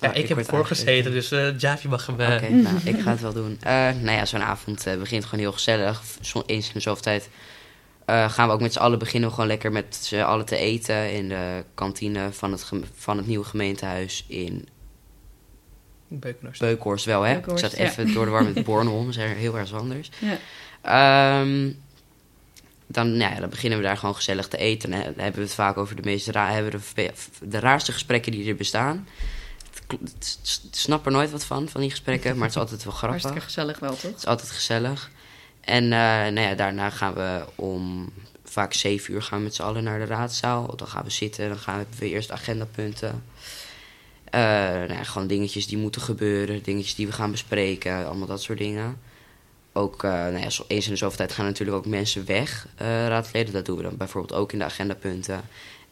Ja, 0.00 0.08
Oh, 0.08 0.16
ik, 0.16 0.28
heb 0.28 0.38
ervoor 0.38 0.66
gezeten, 0.66 1.12
dus 1.12 1.30
eh 1.30 1.58
Javi 1.58 1.88
mag 1.88 2.06
hem... 2.06 2.20
eh, 2.20 2.34
Oké, 2.34 2.48
nou, 2.68 2.76
ik 2.84 3.00
ga 3.00 3.10
het 3.10 3.20
wel 3.20 3.32
doen. 3.32 3.58
Eh, 3.62 3.72
nou 3.72 4.10
ja, 4.10 4.24
zo'n 4.24 4.42
avond 4.42 4.86
begint 4.98 5.24
gewoon 5.24 5.40
heel 5.40 5.52
gezellig. 5.52 6.02
Zo, 6.20 6.42
eens 6.46 6.66
in 6.66 6.72
de 6.74 6.80
zoveel 6.80 7.02
tijd 7.02 7.28
eh, 8.10 8.30
gaan 8.30 8.48
we 8.48 8.54
ook 8.54 8.60
met 8.60 8.72
z'n 8.72 8.78
allen 8.78 8.98
beginnen 8.98 9.30
gewoon 9.30 9.46
lekker 9.46 9.72
met 9.72 9.98
z'n 10.00 10.16
allen 10.16 10.46
te 10.46 10.56
eten 10.56 11.12
in 11.12 11.28
de 11.28 11.64
kantine 11.74 12.32
van 12.32 12.52
het, 12.52 12.70
van 12.94 13.16
het 13.16 13.26
nieuwe 13.26 13.44
gemeentehuis 13.44 14.24
in 14.28 14.68
Beukenhorst. 16.08 16.60
Beukhorst 16.60 17.04
wel, 17.04 17.22
hè? 17.22 17.32
Beukenhorst, 17.32 17.64
ik 17.64 17.70
zat 17.70 17.78
ja. 17.78 17.84
even 17.84 18.12
door 18.12 18.24
de 18.24 18.30
war 18.30 18.44
met 18.44 18.64
Bornholm, 18.64 19.06
dat 19.06 19.16
is 19.16 19.22
heel 19.22 19.58
erg 19.58 19.72
anders. 19.72 20.10
Ja. 20.18 20.38
Ehm, 20.82 21.70
dan, 22.86 23.16
nou 23.16 23.34
ja, 23.34 23.40
dan 23.40 23.50
beginnen 23.50 23.78
we 23.78 23.84
daar 23.84 23.96
gewoon 23.96 24.14
gezellig 24.14 24.48
te 24.48 24.56
eten. 24.56 24.92
En 24.92 25.02
dan 25.02 25.12
hebben 25.16 25.40
we 25.40 25.46
het 25.46 25.54
vaak 25.54 25.76
over 25.76 25.96
de 25.96 26.02
meest 26.04 26.28
ra 26.28 26.52
hebben 26.52 26.82
de 27.42 27.58
raarste 27.58 27.92
gesprekken 27.92 28.32
die 28.32 28.48
er 28.48 28.56
bestaan. 28.56 29.08
Snap 30.70 31.06
er 31.06 31.12
nooit 31.12 31.30
wat 31.30 31.44
van, 31.44 31.68
van 31.68 31.80
die 31.80 31.90
gesprekken, 31.90 32.34
maar 32.34 32.46
het 32.46 32.56
is 32.56 32.62
altijd 32.62 32.84
wel 32.84 32.92
grappig. 32.92 33.22
Hartstikke 33.22 33.46
gezellig 33.46 33.78
wel, 33.78 33.90
toch? 33.90 34.02
Het 34.02 34.16
is 34.16 34.26
altijd 34.26 34.50
gezellig. 34.50 35.10
En 35.60 35.84
eh, 35.84 35.90
nou 36.32 36.40
ja, 36.40 36.54
daarna 36.54 36.90
gaan 36.90 37.14
we 37.14 37.44
om 37.54 38.12
vaak 38.44 38.72
zeven 38.72 39.14
uur 39.14 39.22
gaan 39.22 39.38
we 39.38 39.44
met 39.44 39.54
z'n 39.54 39.62
allen 39.62 39.84
naar 39.84 39.98
de 39.98 40.04
raadzaal. 40.04 40.76
Dan 40.76 40.88
gaan 40.88 41.04
we 41.04 41.10
zitten, 41.10 41.48
dan 41.48 41.58
gaan 41.58 41.86
we 41.98 42.08
eerst 42.08 42.30
agendapunten. 42.30 43.24
Eh 44.24 44.40
nou 44.40 44.92
ja, 44.92 45.04
gewoon 45.04 45.28
dingetjes 45.28 45.66
die 45.66 45.78
moeten 45.78 46.00
gebeuren, 46.00 46.62
dingetjes 46.62 46.94
die 46.94 47.06
we 47.06 47.12
gaan 47.12 47.30
bespreken, 47.30 48.06
allemaal 48.06 48.26
dat 48.26 48.42
soort 48.42 48.58
dingen. 48.58 49.00
Ook, 49.72 50.04
eh, 50.04 50.10
nou 50.10 50.38
ja, 50.38 50.48
eens 50.66 50.84
in 50.84 50.92
de 50.92 50.96
zoveel 50.96 51.16
tijd 51.16 51.32
gaan 51.32 51.44
natuurlijk 51.44 51.76
ook 51.76 51.86
mensen 51.86 52.26
weg, 52.26 52.66
raadsleden. 52.76 53.52
Dat 53.52 53.66
doen 53.66 53.76
we 53.76 53.82
dan 53.82 53.96
bijvoorbeeld 53.96 54.40
ook 54.40 54.52
in 54.52 54.58
de 54.58 54.64
agendapunten. 54.64 55.40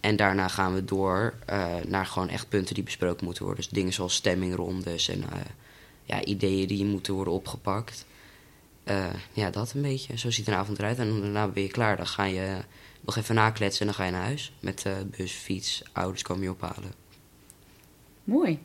En 0.01 0.17
daarna 0.17 0.49
gaan 0.49 0.75
we 0.75 0.85
door 0.85 1.35
eh, 1.47 1.75
naar 1.87 2.07
gewoon 2.07 2.29
echt 2.29 2.49
punten 2.49 2.75
die 2.75 2.85
besproken 2.85 3.25
moeten 3.25 3.45
worden. 3.45 3.63
Dus 3.63 3.73
dingen 3.73 3.93
zoals 3.93 4.15
stemmingrondes 4.15 5.09
en 5.09 5.23
eh, 5.23 5.41
ja, 6.05 6.25
ideeën 6.25 6.69
die 6.69 6.85
moeten 6.85 7.15
worden 7.15 7.33
opgepakt. 7.33 8.07
Eh, 8.85 9.07
ja, 9.33 9.51
dat 9.51 9.73
een 9.73 9.83
beetje. 9.83 10.19
Zo 10.19 10.31
ziet 10.31 10.49
een 10.49 10.55
avond 10.55 10.79
eruit. 10.79 10.99
En 10.99 11.21
daarna 11.21 11.49
ben 11.49 11.63
je 11.63 11.69
klaar. 11.69 11.97
Dan 11.97 12.07
ga 12.07 12.25
je 12.25 12.57
nog 13.01 13.17
even 13.17 13.35
nakletsen 13.35 13.81
en 13.81 13.87
dan 13.87 13.95
ga 13.95 14.05
je 14.05 14.11
naar 14.11 14.25
huis. 14.25 14.53
Met 14.61 14.87
bus, 15.17 15.33
fiets, 15.33 15.83
ouders 15.93 16.23
komen 16.23 16.43
je 16.43 16.51
ophalen. 16.51 16.93
Mooi. 18.25 18.59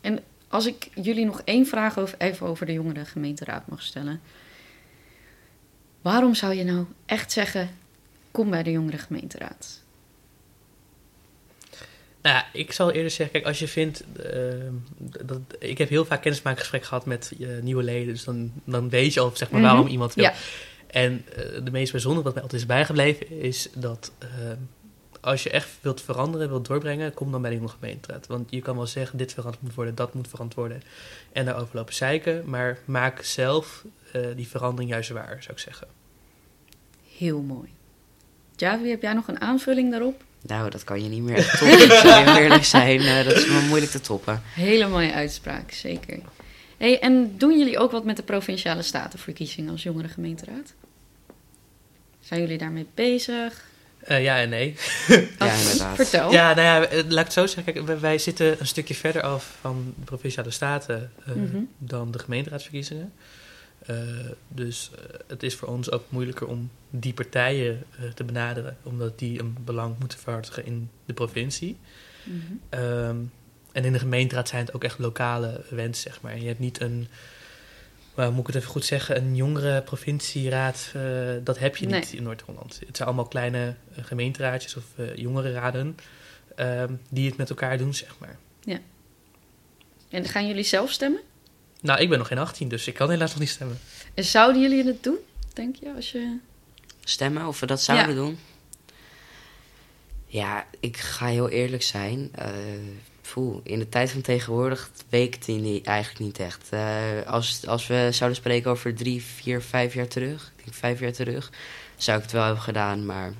En 0.00 0.24
als 0.48 0.66
ik 0.66 0.90
jullie 0.94 1.24
nog 1.24 1.40
één 1.44 1.66
vraag 1.66 1.98
over, 1.98 2.18
even 2.18 2.46
over 2.46 2.66
de 2.66 2.72
jongere 2.72 3.04
gemeenteraad 3.04 3.68
mag 3.68 3.82
stellen. 3.82 4.20
Waarom 6.02 6.34
zou 6.34 6.54
je 6.54 6.64
nou 6.64 6.86
echt 7.06 7.32
zeggen, 7.32 7.70
kom 8.30 8.50
bij 8.50 8.62
de 8.62 8.70
jongere 8.70 8.98
gemeenteraad? 8.98 9.86
Nou 12.22 12.36
ja, 12.36 12.46
ik 12.52 12.72
zal 12.72 12.90
eerder 12.92 13.10
zeggen, 13.10 13.30
kijk, 13.34 13.46
als 13.46 13.58
je 13.58 13.68
vindt... 13.68 14.04
eh, 14.16 14.42
dat, 15.24 15.40
ik 15.58 15.78
heb 15.78 15.88
heel 15.88 16.04
vaak 16.04 16.22
kennismakingsgesprek 16.22 16.84
gehad 16.84 17.06
met 17.06 17.32
eh, 17.40 17.48
nieuwe 17.62 17.82
leden. 17.82 18.12
Dus 18.12 18.24
dan, 18.24 18.52
dan 18.64 18.88
weet 18.88 19.14
je 19.14 19.20
al 19.20 19.30
zeg 19.34 19.50
maar, 19.50 19.60
Mhm. 19.60 19.68
waarom 19.70 19.86
iemand 19.88 20.14
wil. 20.14 20.24
Ja. 20.24 20.34
En 20.86 21.24
eh, 21.36 21.64
de 21.64 21.70
meest 21.70 21.92
bijzondere 21.92 22.24
wat 22.24 22.34
mij 22.34 22.42
altijd 22.42 22.60
is 22.60 22.66
bijgebleven... 22.66 23.30
is 23.40 23.68
dat 23.74 24.12
eh, 24.18 24.28
als 25.20 25.42
je 25.42 25.50
echt 25.50 25.68
wilt 25.80 26.02
veranderen, 26.02 26.48
wilt 26.48 26.66
doorbrengen... 26.66 27.14
kom 27.14 27.30
dan 27.32 27.40
bij 27.42 27.50
de 27.50 27.56
jonge 27.56 27.68
gemeenteraad. 27.68 28.26
Want 28.26 28.50
je 28.50 28.60
kan 28.62 28.76
wel 28.76 28.86
zeggen, 28.86 29.18
dit 29.18 29.32
veranderd 29.34 29.62
moet 29.62 29.74
worden, 29.74 29.94
dat 29.94 30.14
moet 30.14 30.28
veranderd 30.28 30.58
worden. 30.58 30.82
En 31.32 31.44
daarover 31.44 31.76
lopen 31.76 31.94
zeiken. 31.94 32.42
Maar 32.46 32.78
maak 32.84 33.22
zelf 33.22 33.84
eh, 34.12 34.22
die 34.36 34.48
verandering 34.48 34.90
juist 34.90 35.10
waar, 35.10 35.36
zou 35.40 35.52
ik 35.52 35.58
zeggen. 35.58 35.86
Heel 37.18 37.40
mooi. 37.40 37.68
Javi, 38.56 38.88
heb 38.88 39.02
jij 39.02 39.12
nog 39.12 39.28
een 39.28 39.40
aanvulling 39.40 39.90
daarop? 39.90 40.22
Nou, 40.42 40.70
dat 40.70 40.84
kan 40.84 41.02
je 41.02 41.08
niet 41.08 41.22
meer 41.22 41.36
echt 41.36 41.58
toppen. 41.58 42.36
Eerlijk 42.42 42.64
zijn. 42.64 43.00
eh, 43.00 43.24
dat 43.24 43.36
is 43.36 43.48
wel 43.48 43.60
moeilijk 43.62 43.90
te 43.90 44.00
toppen. 44.00 44.42
Hele 44.54 44.88
mooie 44.88 45.12
uitspraak, 45.12 45.72
zeker. 45.72 46.18
Hey, 46.76 47.00
en 47.00 47.34
doen 47.38 47.58
jullie 47.58 47.78
ook 47.78 47.90
wat 47.90 48.04
met 48.04 48.16
de 48.16 48.22
provinciale 48.22 48.82
statenverkiezingen 48.82 49.70
als 49.72 49.82
jongere 49.82 50.08
gemeenteraad? 50.08 50.72
Zijn 52.20 52.40
jullie 52.40 52.58
daarmee 52.58 52.86
bezig? 52.94 53.66
Eh, 53.98 54.22
ja 54.22 54.38
en 54.38 54.48
nee. 54.48 54.74
Ja, 55.38 55.52
inderdaad. 55.52 55.94
Vertel. 55.96 56.32
Ja, 56.32 56.54
nou 56.54 56.66
ja, 56.66 56.86
eh, 56.88 56.96
laat 57.08 57.18
ik 57.18 57.24
het 57.24 57.32
zo 57.32 57.46
zeggen. 57.46 57.72
Kijk, 57.72 57.86
wij- 57.86 58.00
wij 58.00 58.18
zitten 58.18 58.56
een 58.60 58.66
stukje 58.66 58.94
verder 58.94 59.22
af 59.22 59.56
van 59.60 59.94
de 59.98 60.04
provinciale 60.04 60.50
staten 60.50 61.12
eh, 61.26 61.34
Mhm. 61.34 61.58
dan 61.78 62.10
de 62.10 62.18
gemeenteraadsverkiezingen. 62.18 63.12
Eh, 63.88 63.96
dus 64.48 64.90
eh, 64.94 65.18
het 65.26 65.42
is 65.42 65.54
voor 65.54 65.68
ons 65.68 65.90
ook 65.90 66.04
moeilijker 66.08 66.46
om 66.46 66.70
die 66.90 67.14
partijen 67.14 67.82
eh, 67.98 68.10
te 68.10 68.24
benaderen, 68.24 68.76
omdat 68.82 69.18
die 69.18 69.40
een 69.40 69.56
belang 69.64 69.98
moeten 69.98 70.18
verhartigen 70.18 70.66
in 70.66 70.90
de 71.04 71.12
provincie. 71.12 71.76
Mhm. 72.24 72.36
Ehm, 72.68 73.16
en 73.72 73.84
in 73.84 73.92
de 73.92 73.98
gemeenteraad 73.98 74.48
zijn 74.48 74.64
het 74.64 74.74
ook 74.74 74.84
echt 74.84 74.98
lokale 74.98 75.64
wensen, 75.70 76.10
zeg 76.10 76.20
maar. 76.20 76.32
En 76.32 76.40
je 76.40 76.46
hebt 76.46 76.58
niet 76.58 76.80
een, 76.80 77.08
well, 78.14 78.30
moet 78.30 78.40
ik 78.40 78.46
het 78.46 78.56
even 78.56 78.68
goed 78.68 78.84
zeggen, 78.84 79.16
een 79.16 79.36
jongere 79.36 79.82
provincieraad. 79.82 80.92
dat 81.44 81.58
heb 81.58 81.76
je 81.76 81.86
Nee. 81.86 82.00
niet 82.00 82.12
in 82.12 82.22
Noord-Holland. 82.22 82.80
Het 82.86 82.96
zijn 82.96 83.08
allemaal 83.08 83.28
kleine 83.28 83.74
gemeenteraadjes 84.00 84.76
of 84.76 84.84
eh 84.96 85.16
jongerenraden 85.16 85.96
ehm, 86.56 86.92
die 87.08 87.28
het 87.28 87.36
met 87.36 87.50
elkaar 87.50 87.78
doen, 87.78 87.94
zeg 87.94 88.18
maar. 88.18 88.38
En 90.08 90.24
gaan 90.24 90.46
jullie 90.46 90.64
zelf 90.64 90.90
stemmen? 90.90 91.20
Nou, 91.80 92.00
ik 92.00 92.08
ben 92.08 92.18
nog 92.18 92.26
geen 92.26 92.38
18, 92.38 92.68
dus 92.68 92.86
ik 92.86 92.94
kan 92.94 93.10
helaas 93.10 93.30
nog 93.30 93.38
niet 93.38 93.48
stemmen. 93.48 93.78
En 94.14 94.24
zouden 94.24 94.62
jullie 94.62 94.84
het 94.84 95.02
doen, 95.02 95.18
denk 95.52 95.76
je? 95.76 95.94
Als 95.94 96.12
je... 96.12 96.36
Stemmen, 97.04 97.46
of 97.46 97.60
we 97.60 97.66
dat 97.66 97.82
zouden 97.82 98.14
doen? 98.14 98.38
Ja, 100.26 100.66
ik 100.80 100.96
ga 100.96 101.26
heel 101.26 101.48
eerlijk 101.48 101.82
zijn. 101.82 102.30
eh 102.34 102.46
poeh, 103.32 103.60
in 103.62 103.78
de 103.78 103.88
tijd 103.88 104.10
van 104.10 104.20
tegenwoordig 104.20 104.90
weet 105.08 105.26
ik 105.26 105.34
het 105.34 105.46
niet, 105.46 105.86
eigenlijk 105.86 106.24
niet 106.24 106.38
echt. 106.38 106.66
Eh, 106.70 107.26
als, 107.26 107.66
als 107.66 107.86
we 107.86 108.08
zouden 108.12 108.38
spreken 108.38 108.70
over 108.70 108.94
drie, 108.94 109.22
vier, 109.22 109.62
vijf 109.62 109.94
jaar 109.94 110.08
terug, 110.08 110.52
ik 110.56 110.64
denk 110.64 110.76
vijf 110.76 111.00
jaar 111.00 111.12
terug, 111.12 111.50
zou 111.96 112.16
ik 112.16 112.22
het 112.22 112.32
wel 112.32 112.44
hebben 112.44 112.62
gedaan. 112.62 113.06
Maar 113.06 113.32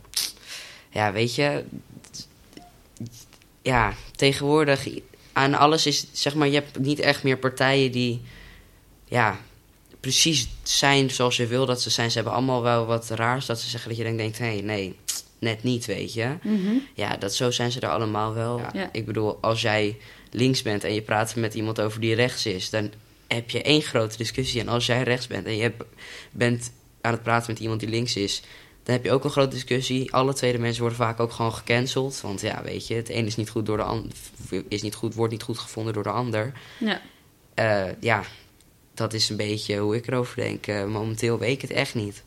ja, 0.91 1.13
weet 1.13 1.35
je, 1.35 1.65
ja, 3.63 3.95
tegenwoordig 4.17 4.89
aan 5.39 5.55
alles 5.55 5.87
is, 5.87 6.07
zeg 6.13 6.35
maar, 6.35 6.49
je 6.49 6.55
hebt 6.55 6.79
niet 6.79 7.01
echt 7.01 7.23
meer 7.23 7.39
partijen 7.39 7.93
die, 7.93 8.21
ja, 9.05 9.41
precies 10.01 10.49
zijn 10.63 11.11
zoals 11.11 11.37
je 11.37 11.47
wil 11.47 11.67
dat 11.67 11.83
ze 11.83 11.91
zijn. 11.91 12.09
Ze 12.11 12.15
hebben 12.17 12.35
allemaal 12.35 12.63
wel 12.63 12.87
wat 12.87 13.09
raars 13.11 13.47
dat 13.47 13.61
ze 13.61 13.69
zeggen 13.69 13.89
dat 13.89 13.99
je 13.99 14.05
dan 14.05 14.17
denkt, 14.17 14.39
hé, 14.39 14.45
hey, 14.47 14.61
nee, 14.61 14.97
net 15.39 15.63
niet, 15.63 15.87
weet 15.87 16.13
je. 16.15 16.29
Mhm. 16.43 16.75
Ja, 16.95 17.17
dat, 17.17 17.35
zo 17.35 17.51
zijn 17.51 17.71
ze 17.73 17.81
er 17.81 17.89
allemaal 17.89 18.35
wel. 18.35 18.59
Ja, 18.59 18.71
Ja. 18.73 18.89
Ik 18.93 19.07
bedoel, 19.07 19.39
als 19.41 19.61
jij 19.61 19.97
links 20.31 20.63
bent 20.63 20.85
en 20.85 20.95
je 20.95 21.03
praat 21.03 21.37
met 21.37 21.55
iemand 21.55 21.81
over 21.81 22.01
die 22.01 22.15
rechts 22.15 22.47
is, 22.47 22.71
dan 22.71 22.91
heb 23.27 23.51
je 23.51 23.63
één 23.63 23.83
grote 23.83 24.17
discussie. 24.17 24.61
En 24.61 24.69
als 24.69 24.87
jij 24.87 25.03
rechts 25.03 25.27
bent 25.27 25.47
en 25.47 25.57
je 25.57 25.63
hebt- 25.63 25.85
bent 26.31 26.73
aan 27.01 27.13
het 27.13 27.23
praten 27.23 27.53
met 27.53 27.61
iemand 27.61 27.81
die 27.81 27.89
links 27.89 28.17
is, 28.17 28.43
dan 28.89 28.97
heb 28.97 29.07
je 29.07 29.13
ook 29.13 29.25
een 29.25 29.31
grote 29.31 29.55
discussie. 29.55 30.13
Alle 30.13 30.35
tweede 30.35 30.59
mensen 30.59 30.81
worden 30.81 30.99
vaak 30.99 31.21
ook 31.21 31.33
gewoon 31.33 31.55
gecanceld. 31.55 32.21
Want 32.21 32.41
ja, 32.41 32.63
weet 32.63 32.87
je, 32.87 32.95
het 32.95 33.09
een 33.09 33.27
is 33.27 33.37
niet 33.37 33.51
goed 33.51 33.67
door 33.67 33.77
de 33.77 33.83
ander, 33.83 34.13
is 34.69 34.83
niet 34.83 34.95
goed, 34.95 35.15
wordt 35.15 35.33
niet 35.33 35.43
goed 35.43 35.59
gevonden 35.59 35.93
door 35.93 36.03
de 36.03 36.11
ander. 36.11 36.53
Ja. 36.79 37.01
Eh, 37.55 37.93
ja, 38.01 38.23
dat 38.95 39.13
is 39.13 39.29
een 39.29 39.37
beetje 39.37 39.79
hoe 39.79 39.97
ik 39.97 40.07
erover 40.07 40.37
denk. 40.37 40.67
Eh, 40.67 40.85
momenteel 40.85 41.39
weet 41.39 41.55
ik 41.55 41.61
het 41.61 41.71
echt 41.71 41.95
niet. 41.95 42.23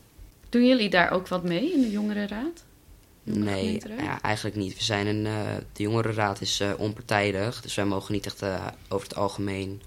Doen 0.48 0.66
jullie 0.66 0.90
daar 0.90 1.10
ook 1.10 1.28
wat 1.28 1.42
mee 1.42 1.72
in 1.72 1.80
de 1.80 1.90
jongerenraad? 1.90 2.64
Jongere 3.22 3.50
Nee, 3.50 3.82
ja, 3.98 4.22
eigenlijk 4.22 4.56
niet. 4.56 4.76
We 4.76 4.84
zijn 4.84 5.06
een, 5.06 5.26
eh, 5.26 5.56
de 5.72 5.82
jongerenraad 5.82 6.40
is 6.40 6.62
onpartijdig, 6.76 7.60
dus 7.60 7.74
wij 7.74 7.84
mogen 7.84 8.14
niet 8.14 8.26
echt 8.26 8.42
over 8.88 9.08
het 9.08 9.16
algemeen 9.16 9.82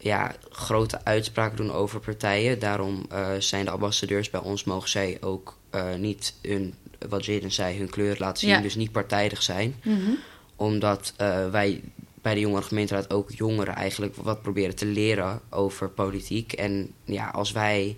ja, 0.00 0.34
grote 0.50 1.04
uitspraken 1.04 1.56
doen 1.56 1.72
over 1.72 2.00
partijen. 2.00 2.58
Daarom 2.58 3.04
eh, 3.08 3.28
zijn 3.38 3.64
de 3.64 3.70
ambassadeurs 3.70 4.30
bij 4.30 4.40
ons, 4.40 4.64
mogen 4.64 4.88
zij 4.88 5.18
ook 5.20 5.56
eh, 5.70 5.94
niet 5.94 6.34
hun, 6.42 6.74
wat 7.08 7.24
Jaden 7.24 7.52
zei, 7.52 7.78
hun 7.78 7.90
kleur 7.90 8.16
laten 8.18 8.38
zien, 8.38 8.50
Ja. 8.50 8.60
dus 8.60 8.74
niet 8.74 8.92
partijdig 8.92 9.42
zijn. 9.42 9.74
Mhm. 9.84 10.10
Omdat 10.56 11.12
eh, 11.16 11.50
wij 11.50 11.80
bij 12.22 12.34
de 12.34 12.40
jongere 12.40 12.62
gemeenteraad 12.62 13.12
ook 13.12 13.30
jongeren 13.30 13.74
eigenlijk 13.74 14.16
wat 14.16 14.42
proberen 14.42 14.76
te 14.76 14.86
leren 14.86 15.40
over 15.50 15.88
politiek. 15.88 16.52
En 16.52 16.92
ja, 17.04 17.28
als 17.28 17.52
wij 17.52 17.96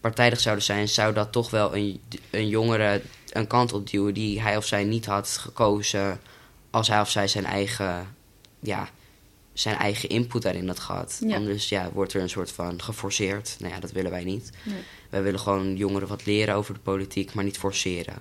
partijdig 0.00 0.40
zouden 0.40 0.64
zijn, 0.64 0.88
zou 0.88 1.14
dat 1.14 1.32
toch 1.32 1.50
wel 1.50 1.76
een, 1.76 2.00
een 2.30 2.48
jongere 2.48 3.02
een 3.28 3.46
kant 3.46 3.72
op 3.72 3.90
duwen 3.90 4.14
die 4.14 4.40
hij 4.40 4.56
of 4.56 4.66
zij 4.66 4.84
niet 4.84 5.06
had 5.06 5.28
gekozen 5.28 6.20
als 6.70 6.88
hij 6.88 7.00
of 7.00 7.10
zij 7.10 7.28
zijn 7.28 7.44
eigen, 7.44 8.14
ja, 8.60 8.88
zijn 9.54 9.76
eigen 9.76 10.08
input 10.08 10.42
daarin 10.42 10.68
had 10.68 10.78
gehad. 10.78 11.20
Ja. 11.26 11.38
Dus 11.38 11.68
ja, 11.68 11.90
wordt 11.92 12.12
er 12.12 12.22
een 12.22 12.28
soort 12.28 12.52
van 12.52 12.82
geforceerd. 12.82 13.56
Nou 13.58 13.74
ja, 13.74 13.80
dat 13.80 13.92
willen 13.92 14.10
wij 14.10 14.24
niet. 14.24 14.50
Nee. 14.62 14.82
Wij 15.10 15.22
willen 15.22 15.40
gewoon 15.40 15.76
jongeren 15.76 16.08
wat 16.08 16.26
leren 16.26 16.54
over 16.54 16.74
de 16.74 16.80
politiek, 16.80 17.34
maar 17.34 17.44
niet 17.44 17.58
forceren. 17.58 18.14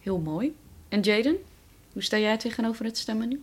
Heel 0.00 0.18
mooi. 0.18 0.56
En 0.88 1.00
Jaden, 1.00 1.36
hoe 1.92 2.02
sta 2.02 2.18
jij 2.18 2.38
tegenover 2.38 2.84
het 2.84 2.98
stemmen 2.98 3.28
nu? 3.28 3.42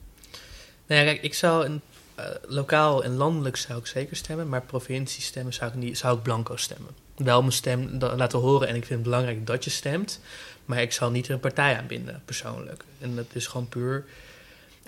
Nou 0.88 1.01
ja, 1.01 1.08
kijk, 1.08 1.24
ik 1.24 1.34
zou 1.34 1.65
een, 1.65 1.82
eh, 2.15 2.25
lokaal 2.48 3.03
en 3.03 3.15
landelijk 3.15 3.55
zou 3.55 3.79
ik 3.79 3.86
zeker 3.86 4.15
stemmen, 4.15 4.50
maar 4.50 4.62
provincie 4.62 5.22
stemmen 5.24 5.53
zou 5.53 5.72
ik, 5.72 5.77
niet, 5.77 5.98
zou 5.98 6.17
ik 6.17 6.24
blanco 6.24 6.55
stemmen. 6.55 6.96
Wel 7.15 7.41
mijn 7.41 7.53
stem 7.53 7.98
laten 8.00 8.39
horen 8.39 8.67
en 8.67 8.75
ik 8.75 8.86
vind 8.86 9.00
het 9.00 9.03
belangrijk 9.03 9.48
dat 9.48 9.63
je 9.63 9.70
stemt, 9.70 10.20
maar 10.65 10.82
ik 10.82 10.91
zal 10.91 11.12
niet 11.12 11.27
er 11.27 11.34
een 11.34 11.39
partij 11.39 11.77
aan 11.77 11.88
binden, 11.88 12.22
persoonlijk. 12.25 12.84
En 13.00 13.15
dat 13.15 13.25
is 13.34 13.48
gewoon 13.48 13.70
puur, 13.70 14.05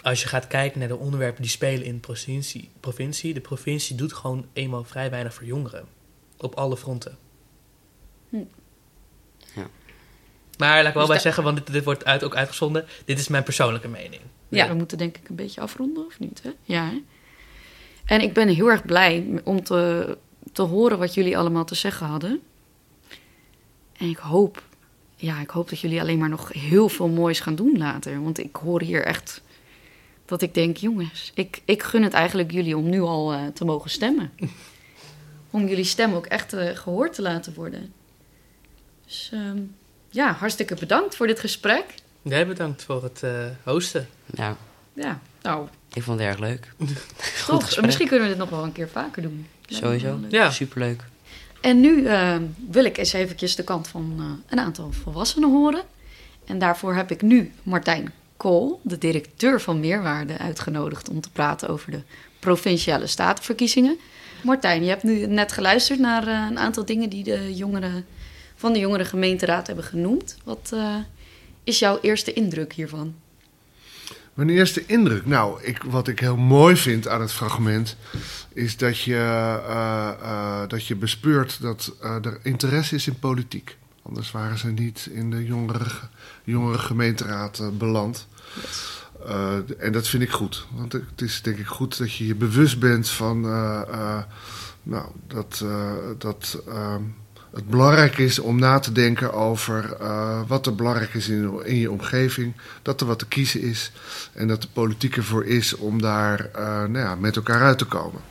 als 0.01 0.21
je 0.21 0.27
gaat 0.27 0.47
kijken 0.47 0.79
naar 0.79 0.87
de 0.87 0.97
onderwerpen 0.97 1.41
die 1.41 1.51
spelen 1.51 1.85
in 1.85 1.93
de 1.93 1.99
provincie, 1.99 2.69
provincie 2.79 3.33
de 3.33 3.41
provincie 3.41 3.95
doet 3.95 4.13
gewoon 4.13 4.45
eenmaal 4.53 4.83
vrij 4.83 5.09
weinig 5.09 5.33
voor 5.33 5.45
jongeren. 5.45 5.85
Op 6.37 6.55
alle 6.55 6.77
fronten. 6.77 7.17
Hm. 8.29 8.37
Ja. 9.55 9.67
Maar 10.57 10.77
laat 10.77 10.87
ik 10.87 10.93
wel 10.93 11.01
Dus 11.05 11.11
bij 11.11 11.19
zeggen, 11.19 11.43
want 11.43 11.57
dit, 11.57 11.71
dit 11.71 11.83
wordt 11.83 12.05
uit, 12.05 12.23
ook 12.23 12.35
uitgezonden, 12.35 12.85
dit 13.05 13.19
is 13.19 13.27
mijn 13.27 13.43
persoonlijke 13.43 13.87
mening. 13.87 14.21
Ja, 14.49 14.67
we 14.67 14.73
moeten 14.73 14.97
denk 14.97 15.17
ik 15.17 15.29
een 15.29 15.35
beetje 15.35 15.61
afronden, 15.61 16.05
of 16.05 16.19
niet? 16.19 16.43
Hè? 16.43 16.51
Ja. 16.63 16.85
Hè? 16.85 17.01
En 18.05 18.21
ik 18.21 18.33
ben 18.33 18.47
heel 18.47 18.67
erg 18.67 18.85
blij 18.85 19.41
om 19.43 19.63
te, 19.63 20.17
te 20.51 20.61
horen 20.61 20.97
wat 20.97 21.13
jullie 21.13 21.37
allemaal 21.37 21.65
te 21.65 21.75
zeggen 21.75 22.07
hadden. 22.07 22.41
En 23.97 24.09
ik 24.09 24.17
hoop, 24.17 24.63
ja, 25.15 25.39
ik 25.39 25.49
hoop 25.49 25.69
dat 25.69 25.79
jullie 25.79 26.01
alleen 26.01 26.17
maar 26.17 26.29
nog 26.29 26.53
heel 26.53 26.89
veel 26.89 27.07
moois 27.07 27.39
gaan 27.39 27.55
doen 27.55 27.77
later. 27.77 28.23
Want 28.23 28.39
ik 28.39 28.55
hoor 28.55 28.81
hier 28.81 29.05
echt 29.05 29.41
dat 30.27 30.41
ik 30.41 30.53
denk, 30.53 30.77
jongens, 30.77 31.31
ik, 31.33 31.61
ik 31.65 31.83
gun 31.83 32.03
het 32.03 32.13
eigenlijk 32.13 32.51
jullie 32.51 32.77
om 32.77 32.89
nu 32.89 33.01
al 33.01 33.33
eh, 33.33 33.47
te 33.53 33.65
mogen 33.65 33.89
stemmen. 33.89 34.31
om 35.51 35.67
jullie 35.67 35.83
stem 35.83 36.13
ook 36.13 36.25
echt 36.25 36.53
eh, 36.53 36.75
gehoord 36.75 37.13
te 37.13 37.21
laten 37.21 37.53
worden. 37.53 37.93
Dus 39.05 39.29
ehm, 39.33 39.59
ja, 40.09 40.31
hartstikke 40.31 40.75
bedankt 40.75 41.15
voor 41.15 41.27
dit 41.27 41.39
gesprek. 41.39 41.85
Jij 42.21 42.47
bedankt 42.47 42.83
voor 42.83 43.03
het 43.03 43.21
uh, 43.23 43.45
hosten. 43.63 44.07
Ja. 44.25 44.57
Ja, 44.93 45.19
nou. 45.41 45.67
Ik 45.93 46.03
vond 46.03 46.19
het 46.19 46.27
erg 46.27 46.39
leuk. 46.39 46.73
Toch, 47.47 47.81
misschien 47.81 48.07
kunnen 48.07 48.27
we 48.27 48.31
dit 48.31 48.41
nog 48.41 48.49
wel 48.49 48.63
een 48.63 48.71
keer 48.71 48.89
vaker 48.89 49.21
doen. 49.21 49.47
Sowieso. 49.65 50.19
Ja. 50.29 50.51
Superleuk. 50.51 51.03
En 51.61 51.79
nu 51.79 52.01
uh, 52.01 52.35
wil 52.69 52.85
ik 52.85 52.97
eens 52.97 53.13
eventjes 53.13 53.55
de 53.55 53.63
kant 53.63 53.87
van 53.87 54.15
uh, 54.19 54.25
een 54.47 54.59
aantal 54.59 54.91
volwassenen 54.91 55.51
horen. 55.51 55.83
En 56.45 56.59
daarvoor 56.59 56.95
heb 56.95 57.11
ik 57.11 57.21
nu 57.21 57.51
Martijn 57.63 58.13
Kool, 58.37 58.79
de 58.83 58.97
directeur 58.97 59.61
van 59.61 59.79
Meerwaarde, 59.79 60.37
uitgenodigd 60.37 61.09
om 61.09 61.21
te 61.21 61.31
praten 61.31 61.69
over 61.69 61.91
de 61.91 62.01
provinciale 62.39 63.07
statenverkiezingen. 63.07 63.97
Martijn, 64.43 64.83
je 64.83 64.89
hebt 64.89 65.03
nu 65.03 65.25
net 65.25 65.51
geluisterd 65.51 65.99
naar 65.99 66.27
uh, 66.27 66.47
een 66.49 66.59
aantal 66.59 66.85
dingen 66.85 67.09
die 67.09 67.23
de 67.23 67.55
jongeren 67.55 68.05
van 68.55 68.73
de 68.73 68.79
jongere 68.79 69.05
gemeenteraad 69.05 69.67
hebben 69.67 69.85
genoemd. 69.85 70.37
Wat 70.43 70.75
is 71.63 71.79
jouw 71.79 71.99
eerste 72.01 72.33
indruk 72.33 72.73
hiervan? 72.73 73.15
Mijn 74.33 74.49
eerste 74.49 74.85
indruk? 74.85 75.25
Nou, 75.25 75.63
ik, 75.63 75.83
wat 75.83 76.07
ik 76.07 76.19
heel 76.19 76.37
mooi 76.37 76.75
vind 76.75 77.07
aan 77.07 77.21
het 77.21 77.31
fragment... 77.31 77.97
is 78.53 78.77
dat 78.77 78.99
je, 78.99 79.13
uh, 79.67 80.61
dat 80.67 80.85
je 80.85 80.95
bespeurt 80.95 81.61
dat 81.61 81.93
er 82.01 82.39
interesse 82.43 82.95
is 82.95 83.07
in 83.07 83.19
politiek. 83.19 83.77
Anders 84.07 84.31
waren 84.31 84.57
ze 84.57 84.67
niet 84.67 85.09
in 85.11 85.31
de 85.31 85.45
jongere, 85.45 85.89
jongere 86.43 86.77
gemeenteraad 86.77 87.61
beland. 87.77 88.27
Yes. 88.61 89.05
en 89.77 89.91
dat 89.91 90.07
vind 90.07 90.23
ik 90.23 90.31
goed. 90.31 90.67
Want 90.75 90.93
het 90.93 91.21
is 91.21 91.41
denk 91.41 91.57
ik 91.57 91.65
goed 91.65 91.97
dat 91.97 92.13
je 92.13 92.27
je 92.27 92.35
bewust 92.35 92.79
bent 92.79 93.09
van... 93.09 93.41
nou, 94.83 95.05
dat... 95.27 95.65
dat 96.17 96.61
ehm, 96.67 97.01
het 97.51 97.69
belangrijk 97.69 98.17
is 98.17 98.39
om 98.39 98.59
na 98.59 98.79
te 98.79 98.91
denken 98.91 99.33
over 99.33 99.97
wat 100.47 100.65
er 100.65 100.75
belangrijk 100.75 101.13
is 101.13 101.29
in, 101.29 101.65
in, 101.65 101.75
je 101.75 101.91
omgeving. 101.91 102.53
Dat 102.81 103.01
er 103.01 103.07
wat 103.07 103.19
te 103.19 103.27
kiezen 103.27 103.61
is. 103.61 103.91
En 104.33 104.47
dat 104.47 104.61
de 104.61 104.67
politiek 104.73 105.17
ervoor 105.17 105.45
is 105.45 105.75
om 105.75 106.01
daar 106.01 106.49
nou 106.53 106.97
ja, 106.97 107.15
met 107.15 107.35
elkaar 107.35 107.61
uit 107.61 107.77
te 107.77 107.85
komen. 107.85 108.21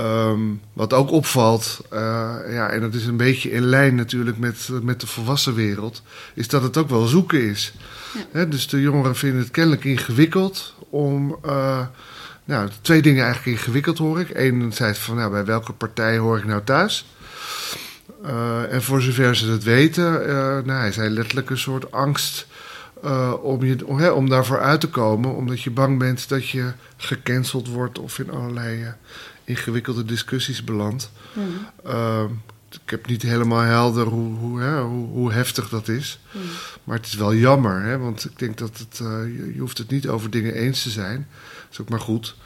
Um, 0.00 0.60
wat 0.72 0.92
ook 0.92 1.10
opvalt, 1.10 1.80
uh, 1.92 1.98
ja, 2.48 2.68
en 2.68 2.80
dat 2.80 2.94
is 2.94 3.06
een 3.06 3.16
beetje 3.16 3.50
in 3.50 3.64
lijn 3.64 3.94
natuurlijk 3.94 4.38
met, 4.38 4.68
met 4.82 5.00
de 5.00 5.06
volwassen 5.06 5.54
wereld, 5.54 6.02
is 6.34 6.48
dat 6.48 6.62
het 6.62 6.76
ook 6.76 6.88
wel 6.88 7.06
zoeken 7.06 7.42
is. 7.42 7.74
Ja. 8.32 8.44
dus 8.44 8.68
de 8.68 8.80
jongeren 8.80 9.16
vinden 9.16 9.40
het 9.40 9.50
kennelijk 9.50 9.84
ingewikkeld 9.84 10.74
om. 10.90 11.38
nou, 12.44 12.68
twee 12.80 13.02
dingen 13.02 13.24
eigenlijk 13.24 13.58
ingewikkeld 13.58 13.98
hoor 13.98 14.20
ik. 14.20 14.34
Enerzijds 14.34 14.98
van 14.98 15.16
nou, 15.16 15.30
bij 15.30 15.44
welke 15.44 15.72
partij 15.72 16.18
hoor 16.18 16.38
ik 16.38 16.44
nou 16.44 16.64
thuis? 16.64 17.06
Uh, 18.24 18.72
en 18.72 18.82
voor 18.82 19.02
zover 19.02 19.36
ze 19.36 19.46
dat 19.46 19.62
weten, 19.62 20.12
nou, 20.66 20.80
hij 20.80 20.92
zei 20.92 21.08
letterlijk 21.08 21.50
een 21.50 21.58
soort 21.58 21.92
angst 21.92 22.46
uh, 23.04 23.34
om, 23.42 23.64
je, 23.64 23.86
om, 23.86 23.98
hè, 23.98 24.10
om 24.10 24.28
daarvoor 24.28 24.60
uit 24.60 24.80
te 24.80 24.88
komen, 24.88 25.34
omdat 25.34 25.62
je 25.62 25.70
bang 25.70 25.98
bent 25.98 26.28
dat 26.28 26.48
je 26.48 26.72
gecanceld 26.96 27.68
wordt 27.68 27.98
of 27.98 28.18
in 28.18 28.30
allerlei 28.30 28.94
ingewikkelde 29.44 30.04
discussies 30.04 30.64
belandt. 30.64 31.10
Mm. 31.32 32.42
ik 32.70 32.90
heb 32.90 33.06
niet 33.06 33.22
helemaal 33.22 33.60
helder 33.60 34.06
hoe, 34.06 34.36
hoe, 34.36 34.60
hè, 34.60 34.80
hoe, 34.80 35.06
hoe 35.06 35.32
heftig 35.32 35.68
dat 35.68 35.88
is. 35.88 36.20
Mm. 36.32 36.40
Maar 36.84 36.96
het 36.96 37.06
is 37.06 37.14
wel 37.14 37.34
jammer, 37.34 37.82
hè, 37.82 37.98
want 37.98 38.24
ik 38.24 38.38
denk 38.38 38.58
dat 38.58 38.78
het, 38.78 38.96
je, 38.98 39.50
je 39.54 39.60
hoeft 39.60 39.78
het 39.78 39.90
niet 39.90 40.08
over 40.08 40.30
dingen 40.30 40.54
eens 40.54 40.82
te 40.82 40.90
zijn. 40.90 41.26
Dat 41.62 41.70
is 41.70 41.80
ook 41.80 41.88
maar 41.88 42.00
goed. 42.00 42.36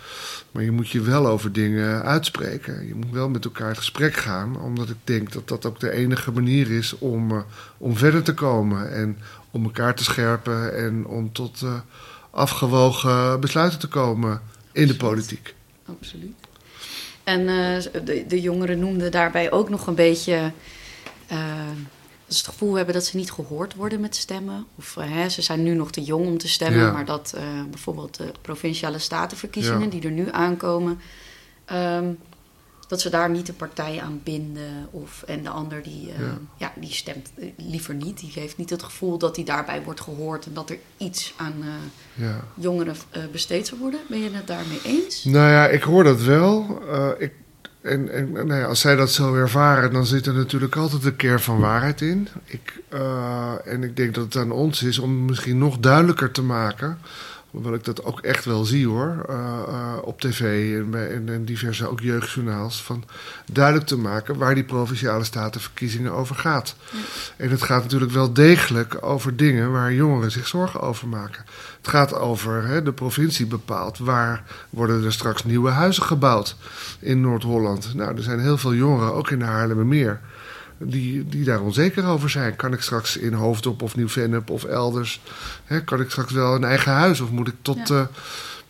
Maar 0.54 0.62
je 0.62 0.70
moet 0.70 0.88
je 0.88 1.00
wel 1.00 1.26
over 1.26 1.52
dingen 1.52 2.02
uitspreken. 2.02 2.86
Je 2.86 2.94
moet 2.94 3.10
wel 3.10 3.28
met 3.28 3.44
elkaar 3.44 3.68
in 3.68 3.76
gesprek 3.76 4.14
gaan, 4.14 4.60
omdat 4.60 4.88
ik 4.88 4.96
denk 5.04 5.32
dat 5.32 5.48
dat 5.48 5.66
ook 5.66 5.80
de 5.80 5.90
enige 5.90 6.32
manier 6.32 6.70
is 6.70 6.98
om, 6.98 7.44
om 7.78 7.96
verder 7.96 8.22
te 8.22 8.34
komen. 8.34 8.92
En 8.92 9.18
om 9.54 9.64
elkaar 9.64 9.94
te 9.94 10.04
scherpen 10.04 10.76
en 10.76 11.06
om 11.06 11.32
tot 11.32 11.60
uh, 11.60 11.74
afgewogen 12.30 13.40
besluiten 13.40 13.78
te 13.78 13.88
komen 13.88 14.40
in 14.72 14.86
de 14.86 14.96
politiek. 14.96 15.54
Absoluut. 15.86 16.34
En 17.24 17.40
uh, 17.40 18.04
de, 18.04 18.24
de, 18.28 18.40
jongeren 18.40 18.78
noemden 18.78 19.10
daarbij 19.10 19.50
ook 19.50 19.68
nog 19.68 19.86
een 19.86 19.94
beetje 19.94 20.52
dat 22.26 22.36
ze 22.36 22.42
het 22.44 22.54
gevoel 22.54 22.74
hebben 22.74 22.94
dat 22.94 23.04
ze 23.04 23.16
niet 23.16 23.30
gehoord 23.30 23.74
worden 23.74 24.00
met 24.00 24.16
stemmen. 24.16 24.66
Of 24.74 24.96
uh, 24.98 25.04
hè, 25.08 25.28
ze 25.28 25.42
zijn 25.42 25.62
nu 25.62 25.74
nog 25.74 25.90
te 25.90 26.02
jong 26.02 26.26
om 26.26 26.38
te 26.38 26.48
stemmen, 26.48 26.80
ja. 26.80 26.92
maar 26.92 27.04
dat 27.04 27.34
uh, 27.36 27.42
bijvoorbeeld 27.70 28.16
de 28.16 28.32
provinciale 28.40 28.98
statenverkiezingen 28.98 29.82
ja. 29.82 29.90
die 29.90 30.02
er 30.02 30.10
nu 30.10 30.28
aankomen, 30.30 31.00
um, 31.72 32.18
dat 32.94 33.02
ze 33.02 33.10
daar 33.10 33.30
niet 33.30 33.46
de 33.46 33.52
partij 33.52 34.00
aan 34.00 34.20
binden. 34.24 34.88
Of, 34.90 35.22
en 35.26 35.42
de 35.42 35.48
ander 35.48 35.82
die, 35.82 36.08
uh, 36.08 36.18
ja. 36.18 36.38
ja. 36.56 36.72
die 36.80 36.92
stemt 36.92 37.30
liever 37.56 37.94
niet. 37.94 38.18
Die 38.18 38.32
heeft 38.34 38.56
niet 38.56 38.70
het 38.70 38.82
gevoel 38.82 39.18
dat 39.18 39.36
hij 39.36 39.44
daarbij 39.44 39.82
wordt 39.82 40.00
gehoord 40.00 40.46
en 40.46 40.54
dat 40.54 40.70
er 40.70 40.78
iets 40.96 41.34
aan 41.36 41.54
jongeren 42.54 42.96
besteed 43.32 43.66
zou 43.66 43.80
worden. 43.80 44.00
Ben 44.08 44.20
je 44.20 44.30
het 44.30 44.46
daarmee 44.46 44.80
eens? 44.84 45.24
Nou 45.24 45.50
ja, 45.50 45.66
ik 45.66 45.82
hoor 45.82 46.04
dat 46.04 46.22
wel. 46.22 46.82
ik 47.18 47.32
en, 47.82 48.12
en 48.12 48.32
nou 48.32 48.54
ja, 48.54 48.64
als 48.64 48.80
zij 48.80 48.96
dat 48.96 49.10
zo 49.10 49.34
ervaren, 49.34 49.92
dan 49.92 50.06
zit 50.06 50.26
er 50.26 50.34
natuurlijk 50.34 50.76
altijd 50.76 51.04
een 51.04 51.16
keer 51.16 51.40
van 51.40 51.58
waarheid 51.58 52.00
in. 52.00 52.28
Ik, 52.44 52.80
en 53.64 53.82
ik 53.82 53.96
denk 53.96 54.14
dat 54.14 54.24
het 54.24 54.36
aan 54.36 54.50
ons 54.50 54.82
is 54.82 54.98
om 54.98 55.24
misschien 55.24 55.58
nog 55.58 55.78
duidelijker 55.78 56.30
te 56.30 56.42
maken. 56.42 56.98
Hoewel 57.54 57.74
ik 57.74 57.84
dat 57.84 58.04
ook 58.04 58.20
echt 58.20 58.44
wel 58.44 58.64
zie 58.64 58.86
hoor. 58.86 59.26
Uh, 59.30 59.36
uh, 59.68 59.92
op 60.02 60.20
tv 60.20 60.74
en, 60.76 60.90
bij, 60.90 61.10
en, 61.10 61.28
en, 61.28 61.44
diverse 61.44 61.88
ook 61.88 62.00
jeugdjournaals. 62.00 62.82
Van 62.82 63.04
duidelijk 63.52 63.86
te 63.86 63.98
maken 63.98 64.38
waar 64.38 64.54
die 64.54 64.64
provinciale 64.64 65.24
statenverkiezingen 65.24 66.12
over 66.12 66.36
gaat. 66.36 66.76
Ja. 66.90 66.98
En 67.36 67.50
het 67.50 67.62
gaat 67.62 67.82
natuurlijk 67.82 68.12
wel 68.12 68.32
degelijk 68.32 68.96
over 69.00 69.36
dingen 69.36 69.72
waar 69.72 69.92
jongeren 69.92 70.30
zich 70.30 70.46
zorgen 70.46 70.80
over 70.80 71.08
maken. 71.08 71.44
Het 71.76 71.88
gaat 71.88 72.14
over 72.14 72.66
hè, 72.66 72.82
de 72.82 72.92
provincie 72.92 73.46
bepaalt 73.46 73.98
waar 73.98 74.44
worden 74.70 75.04
er 75.04 75.12
straks 75.12 75.44
nieuwe 75.44 75.70
huizen 75.70 76.02
gebouwd 76.02 76.56
in 76.98 77.20
Noord-Holland. 77.20 77.94
Nou, 77.94 78.16
er 78.16 78.22
zijn 78.22 78.40
heel 78.40 78.58
veel 78.58 78.74
jongeren, 78.74 79.14
ook 79.14 79.30
in 79.30 79.38
de 79.38 79.44
Haarlemmermeer, 79.44 80.20
die, 80.84 81.28
die 81.28 81.44
daar 81.44 81.60
onzeker 81.60 82.06
over 82.06 82.30
zijn. 82.30 82.56
Kan 82.56 82.72
ik 82.72 82.80
straks 82.80 83.16
in 83.16 83.32
Hoofddorp 83.32 83.82
of 83.82 83.96
Nieuw-Vennep 83.96 84.50
of 84.50 84.64
elders, 84.64 85.20
hè, 85.64 85.84
kan 85.84 86.00
ik 86.00 86.10
straks 86.10 86.32
wel 86.32 86.54
een 86.54 86.64
eigen 86.64 86.92
huis 86.92 87.20
of 87.20 87.30
moet 87.30 87.48
ik 87.48 87.56
tot... 87.62 87.88
Ja. 87.88 87.94
Uh, 87.94 88.06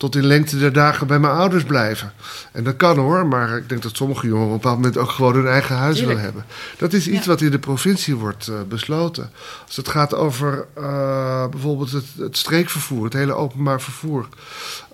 tot 0.04 0.16
in 0.16 0.26
lengte 0.26 0.58
der 0.58 0.72
dagen 0.72 1.06
bij 1.06 1.18
mijn 1.18 1.32
ouders 1.32 1.64
blijven. 1.64 2.12
En 2.52 2.64
dat 2.64 2.76
kan 2.76 2.98
hoor, 2.98 3.26
maar 3.26 3.56
ik 3.56 3.68
denk 3.68 3.82
dat 3.82 3.96
sommige 3.96 4.26
jongeren 4.26 4.46
op 4.46 4.52
een 4.52 4.60
bepaald 4.60 4.76
moment 4.76 4.96
ook 4.96 5.10
gewoon 5.10 5.34
hun 5.34 5.46
eigen 5.46 5.76
huis 5.76 6.00
willen 6.00 6.20
hebben. 6.20 6.44
Dat 6.78 6.92
is 6.92 7.08
iets 7.08 7.24
ja. 7.24 7.30
wat 7.30 7.40
in 7.40 7.50
de 7.50 7.58
provincie 7.58 8.16
wordt 8.16 8.48
uh, 8.48 8.56
besloten. 8.68 9.30
Als 9.66 9.76
het 9.76 9.88
gaat 9.88 10.14
over 10.14 10.66
uh, 10.78 11.46
bijvoorbeeld 11.48 11.92
het, 11.92 12.04
het, 12.18 12.36
streekvervoer, 12.36 13.04
het 13.04 13.12
hele 13.12 13.32
openbaar 13.32 13.80
vervoer. 13.80 14.28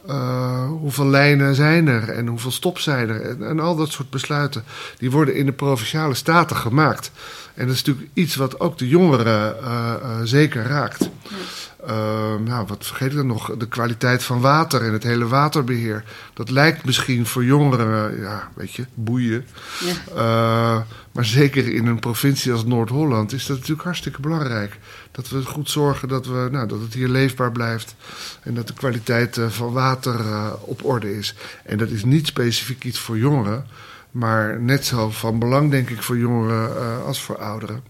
Uh, 0.08 0.66
hoeveel 0.68 1.06
lijnen 1.06 1.54
zijn 1.54 1.86
er 1.86 2.08
en 2.08 2.26
hoeveel 2.26 2.50
stop 2.50 2.78
zijn 2.78 3.08
er 3.08 3.20
en, 3.20 3.46
en, 3.46 3.60
al 3.60 3.76
dat 3.76 3.90
soort 3.90 4.10
besluiten. 4.10 4.64
Die 4.98 5.10
worden 5.10 5.34
in 5.34 5.46
de 5.46 5.52
provinciale 5.52 6.14
staten 6.14 6.56
gemaakt. 6.56 7.10
En 7.54 7.66
dat 7.66 7.74
is 7.74 7.84
natuurlijk 7.84 8.10
iets 8.14 8.34
wat 8.34 8.60
ook 8.60 8.78
de 8.78 8.88
jongeren 8.88 9.56
zeker 10.28 10.62
raakt. 10.62 11.10
Uh, 11.88 12.34
nou, 12.44 12.66
wat 12.66 12.86
vergeet 12.86 13.10
ik 13.10 13.16
dan 13.16 13.26
nog? 13.26 13.56
De 13.56 13.68
kwaliteit 13.68 14.22
van 14.22 14.40
water 14.40 14.82
en 14.82 14.92
het 14.92 15.02
hele 15.02 15.26
waterbeheer. 15.26 16.04
Dat 16.34 16.50
lijkt 16.50 16.84
misschien 16.84 17.26
voor 17.26 17.44
jongeren, 17.44 18.20
ja, 18.20 18.48
weet 18.54 18.72
je, 18.72 18.86
boeien. 18.94 19.46
Ja. 19.80 19.94
Uh, 20.14 20.80
maar 21.12 21.24
zeker 21.24 21.74
in 21.74 21.86
een 21.86 21.98
provincie 21.98 22.52
als 22.52 22.64
Noord-Holland 22.64 23.32
is 23.32 23.46
dat 23.46 23.56
natuurlijk 23.56 23.84
hartstikke 23.84 24.20
belangrijk. 24.20 24.78
Dat 25.10 25.28
we 25.28 25.42
goed 25.42 25.70
zorgen 25.70 26.08
dat, 26.08 26.26
we, 26.26 26.48
nou, 26.50 26.68
dat 26.68 26.80
het 26.80 26.94
hier 26.94 27.08
leefbaar 27.08 27.52
blijft. 27.52 27.94
En 28.42 28.54
dat 28.54 28.66
de 28.66 28.74
kwaliteit 28.74 29.36
uh, 29.36 29.48
van 29.48 29.72
water 29.72 30.20
op 30.60 30.84
orde 30.84 31.16
is. 31.16 31.34
En 31.64 31.78
dat 31.78 31.88
is 31.88 32.04
niet 32.04 32.26
specifiek 32.26 32.84
iets 32.84 32.98
voor 32.98 33.18
jongeren. 33.18 33.66
Maar 34.10 34.60
net 34.60 34.86
zo 34.86 35.10
van 35.10 35.38
belang, 35.38 35.70
denk 35.70 35.90
ik, 35.90 36.02
voor 36.02 36.18
jongeren 36.18 37.04
als 37.04 37.22
voor 37.22 37.38
ouderen. 37.38 37.82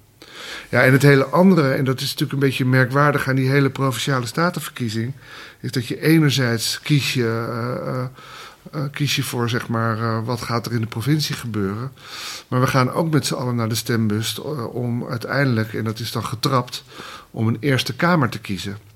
Ja, 0.68 0.82
en 0.82 0.92
het 0.92 1.02
hele 1.02 1.24
andere, 1.24 1.72
en 1.72 1.84
dat 1.84 2.00
is 2.00 2.06
natuurlijk 2.06 2.32
een 2.32 2.48
beetje 2.48 2.64
merkwaardig 2.64 3.28
aan 3.28 3.34
die 3.34 3.48
hele 3.48 3.70
provinciale 3.70 4.26
statenverkiezing, 4.26 5.12
is 5.60 5.70
dat 5.70 5.86
je 5.86 6.00
enerzijds 6.00 6.80
kies 6.80 7.14
je, 7.14 7.46
uh, 7.48 7.94
uh, 7.94 8.04
uh, 8.74 8.90
kies 8.92 9.16
je 9.16 9.22
voor 9.22 9.48
zeg 9.48 9.68
maar 9.68 10.24
wat 10.24 10.40
gaat 10.40 10.66
er 10.66 10.72
in 10.72 10.80
de 10.80 10.86
provincie 10.86 11.34
gebeuren, 11.34 11.92
maar 12.48 12.60
we 12.60 12.66
gaan 12.66 12.92
ook 12.92 13.10
met 13.10 13.26
z'n 13.26 13.34
allen 13.34 13.56
naar 13.56 13.68
de 13.68 13.74
stembus 13.74 14.38
om 14.72 15.06
uiteindelijk, 15.08 15.74
en 15.74 15.84
dat 15.84 15.98
is 15.98 16.12
dan 16.12 16.24
getrapt, 16.24 16.84
om 17.30 17.48
een 17.48 17.56
Eerste 17.60 17.94
Kamer 17.94 18.28
te 18.28 18.38
kiezen. 18.38 18.89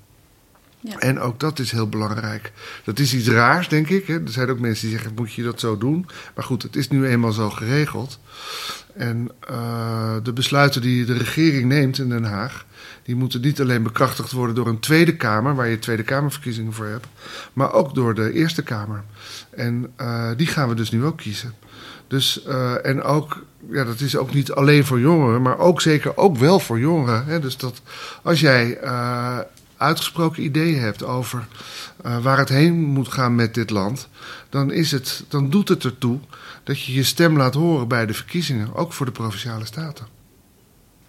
En 0.99 1.19
ook 1.19 1.39
dat 1.39 1.59
is 1.59 1.71
heel 1.71 1.89
belangrijk. 1.89 2.51
Dat 2.83 2.99
is 2.99 3.13
iets 3.13 3.27
raars, 3.27 3.69
denk 3.69 3.89
ik. 3.89 4.07
Hè. 4.07 4.13
Er 4.13 4.31
zijn 4.31 4.49
ook 4.49 4.59
mensen 4.59 4.87
die 4.87 4.95
zeggen: 4.95 5.15
moet 5.15 5.33
je 5.33 5.43
dat 5.43 5.59
zo 5.59 5.77
doen? 5.77 6.07
Maar 6.35 6.43
goed, 6.43 6.63
het 6.63 6.75
is 6.75 6.89
nu 6.89 7.07
eenmaal 7.07 7.31
zo 7.31 7.49
geregeld. 7.49 8.19
En 8.95 9.31
uh, 9.51 10.15
de 10.23 10.33
besluiten 10.33 10.81
die 10.81 11.05
de 11.05 11.17
regering 11.17 11.65
neemt 11.65 11.97
in 11.97 12.09
Den 12.09 12.23
Haag, 12.23 12.65
die 13.03 13.15
moeten 13.15 13.41
niet 13.41 13.61
alleen 13.61 13.83
bekrachtigd 13.83 14.31
worden 14.31 14.55
door 14.55 14.67
een 14.67 14.79
Tweede 14.79 15.15
Kamer, 15.15 15.55
waar 15.55 15.67
je 15.67 15.79
Tweede 15.79 16.03
Kamerverkiezingen 16.03 16.73
voor 16.73 16.85
hebt, 16.85 17.07
maar 17.53 17.73
ook 17.73 17.95
door 17.95 18.13
de 18.13 18.31
Eerste 18.31 18.63
Kamer. 18.63 19.03
En 19.49 19.93
uh, 20.01 20.29
die 20.37 20.47
gaan 20.47 20.69
we 20.69 20.75
dus 20.75 20.91
nu 20.91 21.05
ook 21.05 21.17
kiezen. 21.17 21.53
Dus, 22.07 22.43
uh, 22.47 22.85
en 22.85 23.03
ook, 23.03 23.43
ja, 23.69 23.83
dat 23.83 23.99
is 23.99 24.17
ook 24.17 24.33
niet 24.33 24.51
alleen 24.51 24.85
voor 24.85 24.99
jongeren, 24.99 25.41
maar 25.41 25.57
ook 25.57 25.81
zeker 25.81 26.17
ook 26.17 26.37
wel 26.37 26.59
voor 26.59 26.79
jongeren. 26.79 27.25
Hè? 27.25 27.39
Dus 27.39 27.57
dat 27.57 27.81
als 28.23 28.39
jij 28.39 28.79
uitgesproken 29.77 30.43
ideeën 30.43 30.79
hebt 30.79 31.03
over 31.03 31.47
uh, 32.05 32.23
waar 32.23 32.37
het 32.37 32.49
heen 32.49 32.73
moet 32.73 33.07
gaan 33.07 33.35
met 33.35 33.53
dit 33.53 33.69
land, 33.69 34.09
dan, 34.49 34.71
is 34.71 34.91
het, 34.91 35.23
dan 35.27 35.49
doet 35.49 35.69
het 35.69 35.83
ertoe 35.83 36.19
dat 36.63 36.81
je 36.81 36.93
je 36.93 37.03
stem 37.03 37.37
laat 37.37 37.53
horen 37.53 37.87
bij 37.87 38.05
de 38.05 38.13
verkiezingen, 38.13 38.75
ook 38.75 38.93
voor 38.93 39.05
de 39.05 39.11
provinciale 39.11 39.65
staten. 39.65 40.07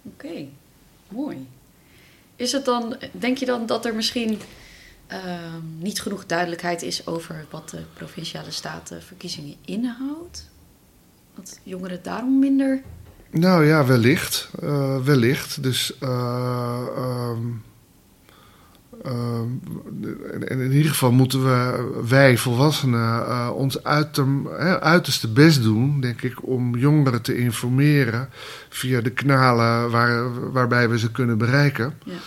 Oké, 0.01 0.25
okay, 0.25 0.49
mooi. 1.09 1.47
Is 2.35 2.51
het 2.51 2.65
dan, 2.65 2.97
denk 3.11 3.37
je 3.37 3.45
dan 3.45 3.65
dat 3.65 3.85
er 3.85 3.95
misschien 3.95 4.39
uh, 5.11 5.17
niet 5.79 6.01
genoeg 6.01 6.25
duidelijkheid 6.25 6.81
is 6.81 7.07
over 7.07 7.45
wat 7.49 7.69
de 7.69 7.83
provinciale 7.93 8.51
statenverkiezingen 8.51 9.55
inhoudt? 9.65 10.49
Dat 11.35 11.59
jongeren 11.63 11.99
daarom 12.03 12.39
minder. 12.39 12.81
Nou 13.31 13.65
ja, 13.65 13.85
wellicht. 13.85 14.49
Uh, 14.63 15.03
wellicht. 15.03 15.63
Dus. 15.63 15.93
Uh, 15.99 16.87
en 20.47 20.59
in 20.59 20.71
ieder 20.87 21.01
geval 21.01 21.11
moeten 21.11 21.43
we, 21.43 21.89
wij 22.07 22.37
volwassenen, 22.37 23.19
uh, 23.27 23.49
ons 23.53 23.83
uiterm, 23.83 24.47
hè, 24.47 24.81
uiterste 24.81 25.27
best 25.27 25.63
doen, 25.63 26.01
denk 26.01 26.21
ik, 26.21 26.47
om 26.47 26.75
jongeren 26.75 27.21
te 27.21 27.37
informeren 27.37 28.29
via 28.69 29.01
de 29.01 29.09
kanalen 29.09 29.91
waar, 29.91 30.51
waarbij 30.51 30.89
we 30.89 30.99
ze 30.99 31.11
kunnen 31.11 31.37
bereiken. 31.37 31.93
Ja. 32.03 32.11
Het 32.11 32.21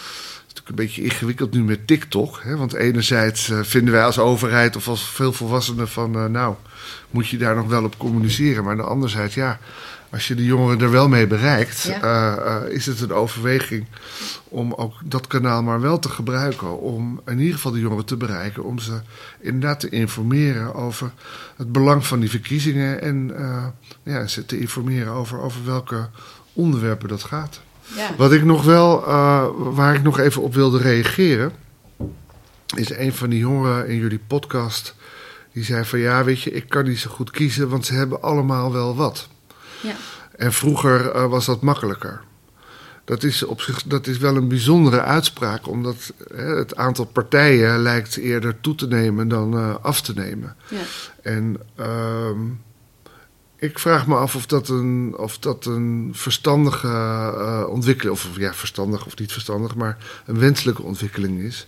is 0.46 0.54
natuurlijk 0.54 0.68
een 0.68 0.74
beetje 0.74 1.02
ingewikkeld 1.02 1.52
nu 1.52 1.62
met 1.62 1.86
TikTok. 1.86 2.40
Hè, 2.42 2.56
want 2.56 2.72
enerzijds 2.72 3.50
uh, 3.50 3.58
vinden 3.62 3.94
wij 3.94 4.04
als 4.04 4.18
overheid 4.18 4.76
of 4.76 4.88
als 4.88 5.10
veel 5.10 5.32
volwassenen 5.32 5.88
van, 5.88 6.16
uh, 6.16 6.24
nou, 6.24 6.54
moet 7.10 7.28
je 7.28 7.38
daar 7.38 7.56
nog 7.56 7.66
wel 7.66 7.84
op 7.84 7.98
communiceren. 7.98 8.62
Maar 8.62 8.72
aan 8.72 8.78
de 8.78 8.84
andere 8.84 9.12
zijde, 9.12 9.40
ja, 9.40 9.58
als 10.10 10.28
je 10.28 10.34
de 10.34 10.44
jongeren 10.44 10.80
er 10.80 10.90
wel 10.90 11.08
mee 11.08 11.26
bereikt, 11.26 11.82
ja. 11.82 12.02
uh, 12.04 12.44
uh, 12.46 12.74
is 12.74 12.86
het 12.86 13.00
een 13.00 13.12
overweging 13.12 13.86
om 14.48 14.72
ook 14.72 14.94
dat 15.04 15.26
kanaal 15.26 15.62
maar 15.62 15.80
wel 15.80 15.98
te 15.98 16.08
gebruiken. 16.08 16.80
Om 16.80 17.20
in 17.26 17.38
ieder 17.38 17.54
geval 17.54 17.72
de 17.72 17.80
jongeren 17.80 18.04
te 18.04 18.16
bereiken. 18.16 18.64
Om 18.64 18.78
ze 18.78 19.00
inderdaad 19.40 19.80
te 19.80 19.88
informeren 19.88 20.74
over 20.74 21.10
het 21.56 21.72
belang 21.72 22.06
van 22.06 22.20
die 22.20 22.30
verkiezingen. 22.30 23.02
En 23.02 23.30
uh, 23.38 23.66
ja, 24.02 24.26
ze 24.26 24.46
te 24.46 24.60
informeren 24.60 25.12
over, 25.12 25.40
over 25.40 25.64
welke 25.64 26.08
onderwerpen 26.52 27.08
dat 27.08 27.22
gaat. 27.22 27.60
Ja. 27.96 28.10
Wat 28.16 28.32
ik 28.32 28.44
nog 28.44 28.64
wel, 28.64 29.00
waar 29.74 29.94
ik 29.94 30.02
nog 30.02 30.18
even 30.18 30.42
op 30.42 30.54
wilde 30.54 30.78
reageren. 30.78 31.52
Is 32.76 32.90
een 32.90 33.12
van 33.12 33.30
die 33.30 33.38
jongeren 33.38 33.88
in 33.88 33.96
jullie 33.96 34.20
podcast. 34.26 34.94
Die 35.52 35.64
zei 35.64 35.84
van 35.84 35.98
ja, 35.98 36.24
weet 36.24 36.42
je, 36.42 36.50
ik 36.50 36.68
kan 36.68 36.84
niet 36.84 36.98
zo 36.98 37.10
goed 37.10 37.30
kiezen, 37.30 37.68
want 37.68 37.86
ze 37.86 37.94
hebben 37.94 38.22
allemaal 38.22 38.72
wel 38.72 38.96
wat. 38.96 39.28
Ja. 39.82 39.94
En 40.36 40.52
vroeger 40.52 41.14
uh, 41.14 41.26
was 41.26 41.46
dat 41.46 41.60
makkelijker. 41.60 42.20
Dat 43.04 43.22
is, 43.22 43.42
op 43.42 43.60
zich, 43.60 43.82
dat 43.82 44.06
is 44.06 44.18
wel 44.18 44.36
een 44.36 44.48
bijzondere 44.48 45.00
uitspraak, 45.00 45.68
omdat 45.68 46.12
hè, 46.34 46.56
het 46.56 46.76
aantal 46.76 47.04
partijen 47.04 47.82
lijkt 47.82 48.16
eerder 48.16 48.60
toe 48.60 48.74
te 48.74 48.86
nemen 48.86 49.28
dan 49.28 49.56
uh, 49.56 49.74
af 49.82 50.00
te 50.00 50.12
nemen. 50.14 50.56
Ja. 50.68 50.80
En 51.22 51.56
uh, 51.80 52.30
ik 53.56 53.78
vraag 53.78 54.06
me 54.06 54.14
af 54.14 54.34
of 54.34 54.46
dat 54.46 54.68
een, 54.68 55.14
of 55.16 55.38
dat 55.38 55.64
een 55.64 56.10
verstandige 56.14 56.86
uh, 56.86 57.64
ontwikkeling, 57.68 58.14
of 58.14 58.28
ja, 58.36 58.54
verstandig 58.54 59.06
of 59.06 59.18
niet 59.18 59.32
verstandig, 59.32 59.74
maar 59.74 59.96
een 60.26 60.38
wenselijke 60.38 60.82
ontwikkeling 60.82 61.40
is 61.40 61.66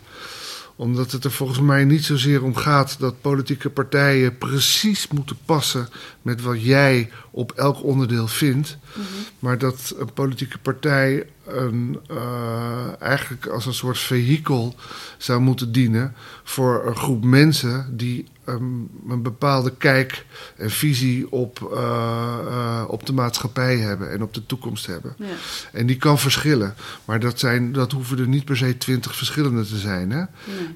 omdat 0.76 1.12
het 1.12 1.24
er 1.24 1.30
volgens 1.30 1.60
mij 1.60 1.84
niet 1.84 2.04
zozeer 2.04 2.42
om 2.42 2.56
gaat 2.56 2.96
dat 2.98 3.20
politieke 3.20 3.70
partijen 3.70 4.38
precies 4.38 5.08
moeten 5.08 5.38
passen 5.44 5.88
met 6.22 6.42
wat 6.42 6.62
jij 6.62 7.10
op 7.30 7.52
elk 7.52 7.82
onderdeel 7.82 8.28
vindt. 8.28 8.76
Mm 8.94 9.02
-hmm. 9.02 9.24
Maar 9.38 9.58
dat 9.58 9.94
een 9.98 10.12
politieke 10.12 10.58
partij 10.58 11.26
een, 11.46 11.98
uh, 12.10 13.00
eigenlijk 13.00 13.46
als 13.46 13.66
een 13.66 13.74
soort 13.74 13.98
vehikel 13.98 14.74
zou 15.18 15.40
moeten 15.40 15.72
dienen 15.72 16.14
voor 16.44 16.86
een 16.86 16.96
groep 16.96 17.24
mensen 17.24 17.96
die 17.96 18.26
um, 18.46 18.90
een 19.08 19.22
bepaalde 19.22 19.72
kijk 19.76 20.24
en 20.56 20.70
visie 20.70 21.32
op, 21.32 21.70
uh, 21.72 22.38
uh, 22.44 22.84
op 22.88 23.06
de 23.06 23.12
maatschappij 23.12 23.76
hebben 23.76 24.10
en 24.10 24.22
op 24.22 24.34
de 24.34 24.46
toekomst 24.46 24.86
hebben. 24.86 25.14
Ja. 25.18 25.26
En 25.72 25.86
die 25.86 25.96
kan 25.96 26.18
verschillen. 26.18 26.74
Maar 27.04 27.20
dat, 27.20 27.38
zijn, 27.38 27.72
dat 27.72 27.92
hoeven 27.92 28.18
er 28.18 28.28
niet 28.28 28.44
per 28.44 28.56
se 28.56 28.78
twintig 28.78 29.16
verschillende 29.16 29.66
te 29.66 29.76
zijn. 29.76 30.10
Hè? 30.10 30.24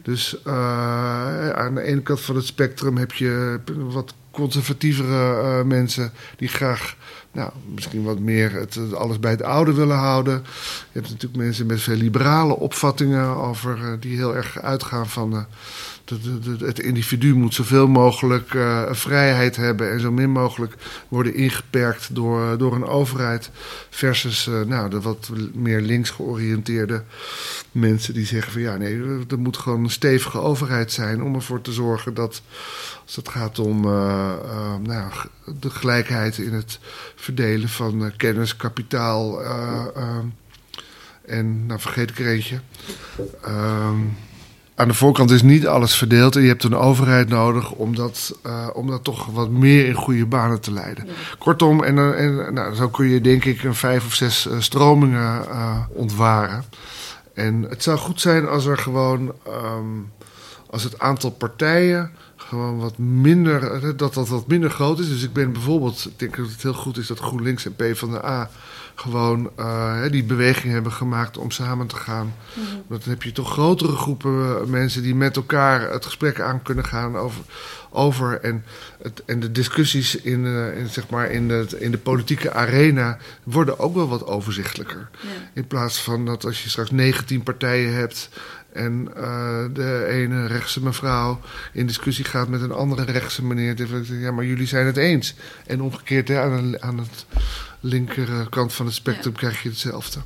Dus 0.03 0.45
aan 1.55 1.75
de 1.75 1.83
ene 1.83 2.03
kant 2.03 2.21
van 2.21 2.37
het 2.37 2.47
spectrum 2.47 2.97
heb 2.97 3.13
je 3.13 3.61
wat 3.75 4.15
conservatievere 4.37 5.43
uh, 5.43 5.65
mensen 5.65 6.13
die 6.37 6.49
graag 6.49 6.97
nou, 7.33 7.51
misschien 7.75 8.03
wat 8.03 8.19
meer 8.19 8.53
het, 8.53 8.95
alles 8.95 9.19
bij 9.19 9.31
het 9.31 9.43
oude 9.43 9.73
willen 9.73 9.97
houden. 9.97 10.43
Je 10.93 10.99
hebt 11.01 11.09
natuurlijk 11.09 11.43
mensen 11.43 11.67
met 11.67 11.81
veel 11.81 11.97
liberale 11.97 12.57
opvattingen 12.57 13.37
over 13.37 13.79
uh, 13.79 13.93
die 14.01 14.17
heel 14.17 14.37
erg 14.37 14.61
uitgaan 14.61 15.09
van 15.09 15.31
de, 15.31 15.45
het 16.59 16.81
individu 16.81 17.35
moet 17.35 17.55
zoveel 17.55 17.89
mogelijk 17.89 18.57
vrijheid 18.91 19.57
hebben 19.57 19.91
en 19.91 20.01
zo 20.01 20.13
min 20.13 20.31
mogelijk 20.31 20.75
worden 21.09 21.35
ingeperkt 21.35 22.15
door, 22.15 22.59
door 22.59 22.75
een 22.75 22.87
overheid. 22.87 23.51
Versus 23.91 24.51
nou, 24.67 24.91
de 24.91 25.01
wat 25.01 25.31
meer 25.53 25.81
links 25.81 26.11
georiënteerde 26.11 27.03
mensen 27.73 28.15
die 28.15 28.27
zeggen 28.27 28.53
van 28.53 28.61
ja, 28.61 28.77
nee, 28.77 29.01
er 29.29 29.39
moet 29.39 29.57
gewoon 29.57 29.85
een 29.85 29.91
stevige 29.91 30.41
overheid 30.41 30.93
zijn 30.93 31.23
om 31.23 31.35
ervoor 31.35 31.61
te 31.61 31.73
zorgen 31.73 32.15
dat 32.15 32.43
als 33.05 33.17
het 33.17 33.29
gaat 33.29 33.59
om 33.59 33.85
uh, 33.85 34.33
nou, 34.83 35.13
de 35.61 35.71
gelijkheid 35.71 36.39
in 36.39 36.53
het 36.53 36.79
verdelen 37.15 37.69
van 37.69 38.13
kennis, 38.17 38.57
kapitaal 38.57 39.43
en, 41.27 41.67
nou 41.67 41.81
vergeet 41.81 42.11
ik 42.11 42.19
er 42.19 42.27
eentje. 42.27 42.61
Ehm, 43.43 43.99
aan 44.77 44.89
de 44.89 44.95
voorkant 44.95 45.31
is 45.31 45.43
niet 45.43 45.67
alles 45.67 45.95
verdeeld 45.95 46.37
en 46.37 46.43
je 46.43 46.49
hebt 46.49 46.65
een 46.65 46.75
overheid 46.75 47.29
nodig 47.29 47.71
om 47.71 47.95
dat, 47.95 48.39
om 48.73 48.87
dat 48.87 49.05
toch 49.05 49.27
wat 49.27 49.51
meer 49.51 49.87
in 49.87 49.95
goede 49.95 50.27
banen 50.27 50.61
te 50.61 50.73
leiden. 50.73 51.07
Ja. 51.07 51.13
Kortom, 51.39 51.83
en, 51.83 52.17
en 52.17 52.55
nou, 52.55 52.75
zo 52.75 52.89
kun 52.89 53.07
je 53.07 53.21
denk 53.21 53.45
ik 53.45 53.63
een 53.63 53.75
vijf 53.75 54.07
of 54.07 54.15
zes 54.15 54.49
stromingen 54.59 55.47
ontwaren. 55.89 56.65
En 57.35 57.63
het 57.63 57.83
zou 57.83 57.99
goed 57.99 58.21
zijn 58.21 58.49
als 58.49 58.67
er 58.67 58.79
gewoon, 58.79 59.33
um, 59.49 60.13
als 60.71 60.83
het 60.83 60.99
aantal 60.99 61.31
partijen 61.31 62.11
gewoon 62.37 62.79
wat 62.79 62.99
minder, 62.99 63.97
dat 63.97 64.15
dat 64.15 64.29
wat 64.29 64.47
minder 64.47 64.71
groot 64.71 64.99
is. 64.99 65.09
Dus 65.09 65.23
ik 65.23 65.33
ben 65.33 65.53
bijvoorbeeld, 65.53 66.07
ik 66.11 66.19
denk 66.19 66.37
dat 66.37 66.49
het 66.49 66.63
heel 66.63 66.75
goed 66.75 66.97
is 66.97 67.07
dat 67.07 67.19
GroenLinks 67.19 67.67
en 67.67 67.75
P 67.75 67.97
van 67.97 68.11
de 68.11 68.25
A 68.25 68.51
gewoon 68.97 69.51
uh, 69.59 70.03
die 70.11 70.25
beweging 70.25 70.73
hebben 70.73 70.93
gemaakt 70.93 71.39
om 71.39 71.51
samen 71.51 71.87
te 71.87 71.97
gaan. 71.97 72.35
Mm 72.55 72.65
-hmm. 72.65 72.83
Dan 72.89 73.01
heb 73.05 73.23
je 73.23 73.33
toch 73.33 73.51
grotere 73.51 73.97
groepen 73.97 74.71
mensen 74.71 75.03
die 75.03 75.15
met 75.15 75.37
elkaar 75.37 75.91
het 75.91 76.05
gesprek 76.05 76.41
aan 76.41 76.63
kunnen 76.63 76.85
gaan 76.85 77.17
over. 77.17 77.43
over 77.91 78.41
en, 78.41 78.65
het, 79.03 79.23
en 79.27 79.41
de 79.41 79.53
discussies 79.53 80.17
in, 80.17 80.45
uh, 80.45 80.79
in, 80.79 80.89
zeg 80.89 81.09
maar 81.09 81.31
in, 81.31 81.49
de, 81.49 81.67
in 81.79 81.91
de 81.91 81.99
politieke 81.99 82.53
arena 82.53 83.19
worden 83.43 83.79
ook 83.79 83.95
wel 83.95 84.09
wat 84.09 84.27
overzichtelijker. 84.27 85.09
Ja. 85.21 85.29
In 85.53 85.67
plaats 85.67 86.03
van 86.03 86.27
dat 86.27 86.45
als 86.45 86.63
je 86.63 86.69
straks 86.69 86.91
19 86.91 87.43
partijen 87.43 87.95
hebt 87.95 88.29
en 88.73 89.09
uh, 89.17 89.65
de 89.73 90.07
ene 90.09 90.47
rechtse 90.47 90.83
mevrouw 90.83 91.41
in 91.73 91.87
discussie 91.87 92.25
gaat 92.25 92.49
met 92.49 92.61
een 92.61 92.73
andere 92.73 93.05
rechtse 93.05 93.45
meneer. 93.45 93.75
Ja, 94.21 94.31
maar 94.31 94.45
jullie 94.45 94.67
zijn 94.67 94.87
het 94.87 94.97
eens. 94.97 95.35
En 95.67 95.83
omgekeerd, 95.83 96.29
hè, 96.29 96.41
aan, 96.41 96.83
aan 96.83 96.99
het 96.99 97.27
linkerkant 97.87 98.73
van 98.73 98.87
het 98.87 98.95
spectrum 98.95 99.33
ja. 99.33 99.39
krijg 99.39 99.63
je 99.63 99.69
hetzelfde. 99.69 100.21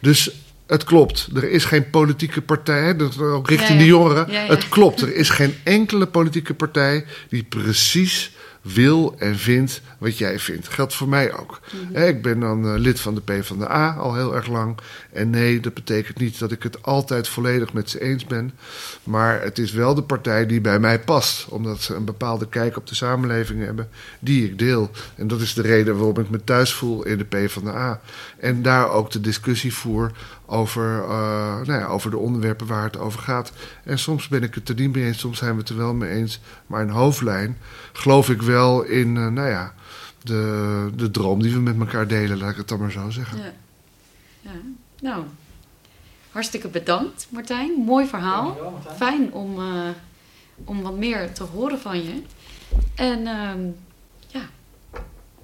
Dus 0.00 0.30
het 0.66 0.84
klopt. 0.84 1.28
Er 1.34 1.50
is 1.50 1.64
geen 1.64 1.90
politieke 1.90 2.42
partij, 2.42 2.96
dat 2.96 3.18
ook 3.18 3.48
richting 3.48 3.68
ja, 3.68 3.74
ja. 3.74 3.80
de 3.80 3.86
jongeren. 3.86 4.30
Het 4.30 4.68
klopt. 4.68 5.00
Er 5.00 5.14
is 5.14 5.30
geen 5.30 5.54
enkele 5.62 6.06
politieke 6.06 6.54
partij 6.54 7.04
die 7.28 7.42
precies 7.42 8.30
wil 8.62 9.14
en 9.18 9.36
vindt 9.36 9.80
wat 9.98 10.18
jij 10.18 10.38
vindt. 10.38 10.68
Geldt 10.68 10.94
voor 10.94 11.08
mij 11.08 11.32
ook. 11.32 11.60
Mm 11.72 11.80
-hmm. 11.86 12.02
Ik 12.02 12.22
ben 12.22 12.40
dan 12.40 12.66
uh, 12.66 12.74
lid 12.76 13.00
van 13.00 13.14
de 13.14 13.20
PvdA 13.20 13.94
al 13.98 14.14
heel 14.14 14.34
erg 14.34 14.46
lang. 14.46 14.78
En 15.12 15.30
nee, 15.30 15.60
dat 15.60 15.74
betekent 15.74 16.18
niet 16.18 16.38
dat 16.38 16.52
ik 16.52 16.62
het 16.62 16.82
altijd 16.82 17.28
volledig 17.28 17.72
met 17.72 17.90
ze 17.90 18.00
eens 18.00 18.24
ben. 18.24 18.52
Maar 19.04 19.42
het 19.42 19.58
is 19.58 19.72
wel 19.72 19.94
de 19.94 20.02
partij 20.02 20.46
die 20.46 20.60
bij 20.60 20.78
mij 20.78 21.00
past. 21.00 21.48
Omdat 21.48 21.82
ze 21.82 21.94
een 21.94 22.04
bepaalde 22.04 22.48
kijk 22.48 22.76
op 22.76 22.86
de 22.86 22.94
samenleving 22.94 23.64
hebben 23.64 23.88
die 24.20 24.44
ik 24.44 24.58
deel. 24.58 24.90
En 25.14 25.28
dat 25.28 25.40
is 25.40 25.54
de 25.54 25.62
reden 25.62 25.96
waarom 25.96 26.18
ik 26.18 26.30
me 26.30 26.44
thuis 26.44 26.72
voel 26.72 27.04
in 27.04 27.18
de 27.18 27.24
PvdA. 27.24 28.00
En 28.38 28.62
daar 28.62 28.90
ook 28.90 29.10
de 29.10 29.20
discussie 29.20 29.74
voer 29.74 30.12
over, 30.46 31.02
uh, 31.02 31.08
nou 31.66 31.72
ja, 31.72 31.86
over 31.86 32.10
de 32.10 32.16
onderwerpen 32.16 32.66
waar 32.66 32.82
het 32.82 32.98
over 32.98 33.20
gaat. 33.20 33.52
En 33.84 33.98
soms 33.98 34.28
ben 34.28 34.42
ik 34.42 34.54
het 34.54 34.68
er 34.68 34.74
niet 34.74 34.94
mee 34.94 35.04
eens, 35.04 35.18
soms 35.18 35.38
zijn 35.38 35.52
we 35.52 35.60
het 35.60 35.68
er 35.68 35.76
wel 35.76 35.94
mee 35.94 36.10
eens. 36.10 36.40
Maar 36.66 36.82
in 36.82 36.88
hoofdlijn 36.88 37.58
geloof 37.92 38.28
ik 38.30 38.42
wel 38.42 38.49
in, 38.86 39.16
uh, 39.16 39.26
nou 39.26 39.48
ja, 39.48 39.74
de, 40.22 40.90
de 40.96 41.10
droom 41.10 41.42
die 41.42 41.52
we 41.52 41.60
met 41.60 41.78
elkaar 41.78 42.06
delen, 42.06 42.38
laat 42.38 42.50
ik 42.50 42.56
het 42.56 42.68
dan 42.68 42.78
maar 42.78 42.92
zo 42.92 43.10
zeggen. 43.10 43.38
Ja. 43.38 43.52
ja. 44.40 44.50
Nou, 45.00 45.24
Hartstikke 46.30 46.68
bedankt, 46.68 47.26
Martijn. 47.30 47.72
Mooi 47.72 48.06
verhaal. 48.06 48.56
Fijn 48.96 49.32
om, 49.32 49.58
eh, 49.58 49.88
om 50.64 50.82
wat 50.82 50.96
meer 50.96 51.32
te 51.32 51.42
horen 51.42 51.80
van 51.80 52.02
je. 52.04 52.22
En 52.94 53.26
ehm 53.26 53.60
ja, 54.26 54.48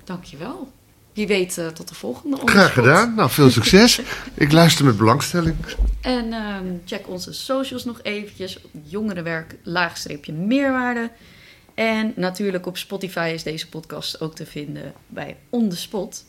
dankjewel. 0.04 0.72
Wie 1.12 1.26
weet 1.26 1.58
eh, 1.58 1.66
tot 1.66 1.88
de 1.88 1.94
volgende 1.94 2.36
Graag 2.36 2.48
onderspot. 2.48 2.84
gedaan. 2.84 3.14
Nou, 3.14 3.30
veel 3.30 3.50
succes. 3.50 4.00
Ik 4.34 4.52
luister 4.52 4.84
met 4.84 4.96
belangstelling. 4.96 5.56
En 6.00 6.32
ehm, 6.32 6.66
check 6.84 7.08
onze 7.08 7.32
socials 7.32 7.84
nog 7.84 8.00
eventjes. 8.02 8.58
Jongerenwerk, 8.82 9.56
laagstreepje 9.62 10.32
meerwaarde. 10.32 11.10
En 11.76 12.12
natuurlijk 12.16 12.66
op 12.66 12.76
Spotify 12.76 13.30
is 13.34 13.42
deze 13.42 13.68
podcast 13.68 14.20
ook 14.20 14.34
te 14.34 14.46
vinden 14.46 14.92
bij 15.06 15.36
On 15.50 15.68
The 15.68 15.76
Spot. 15.76 16.24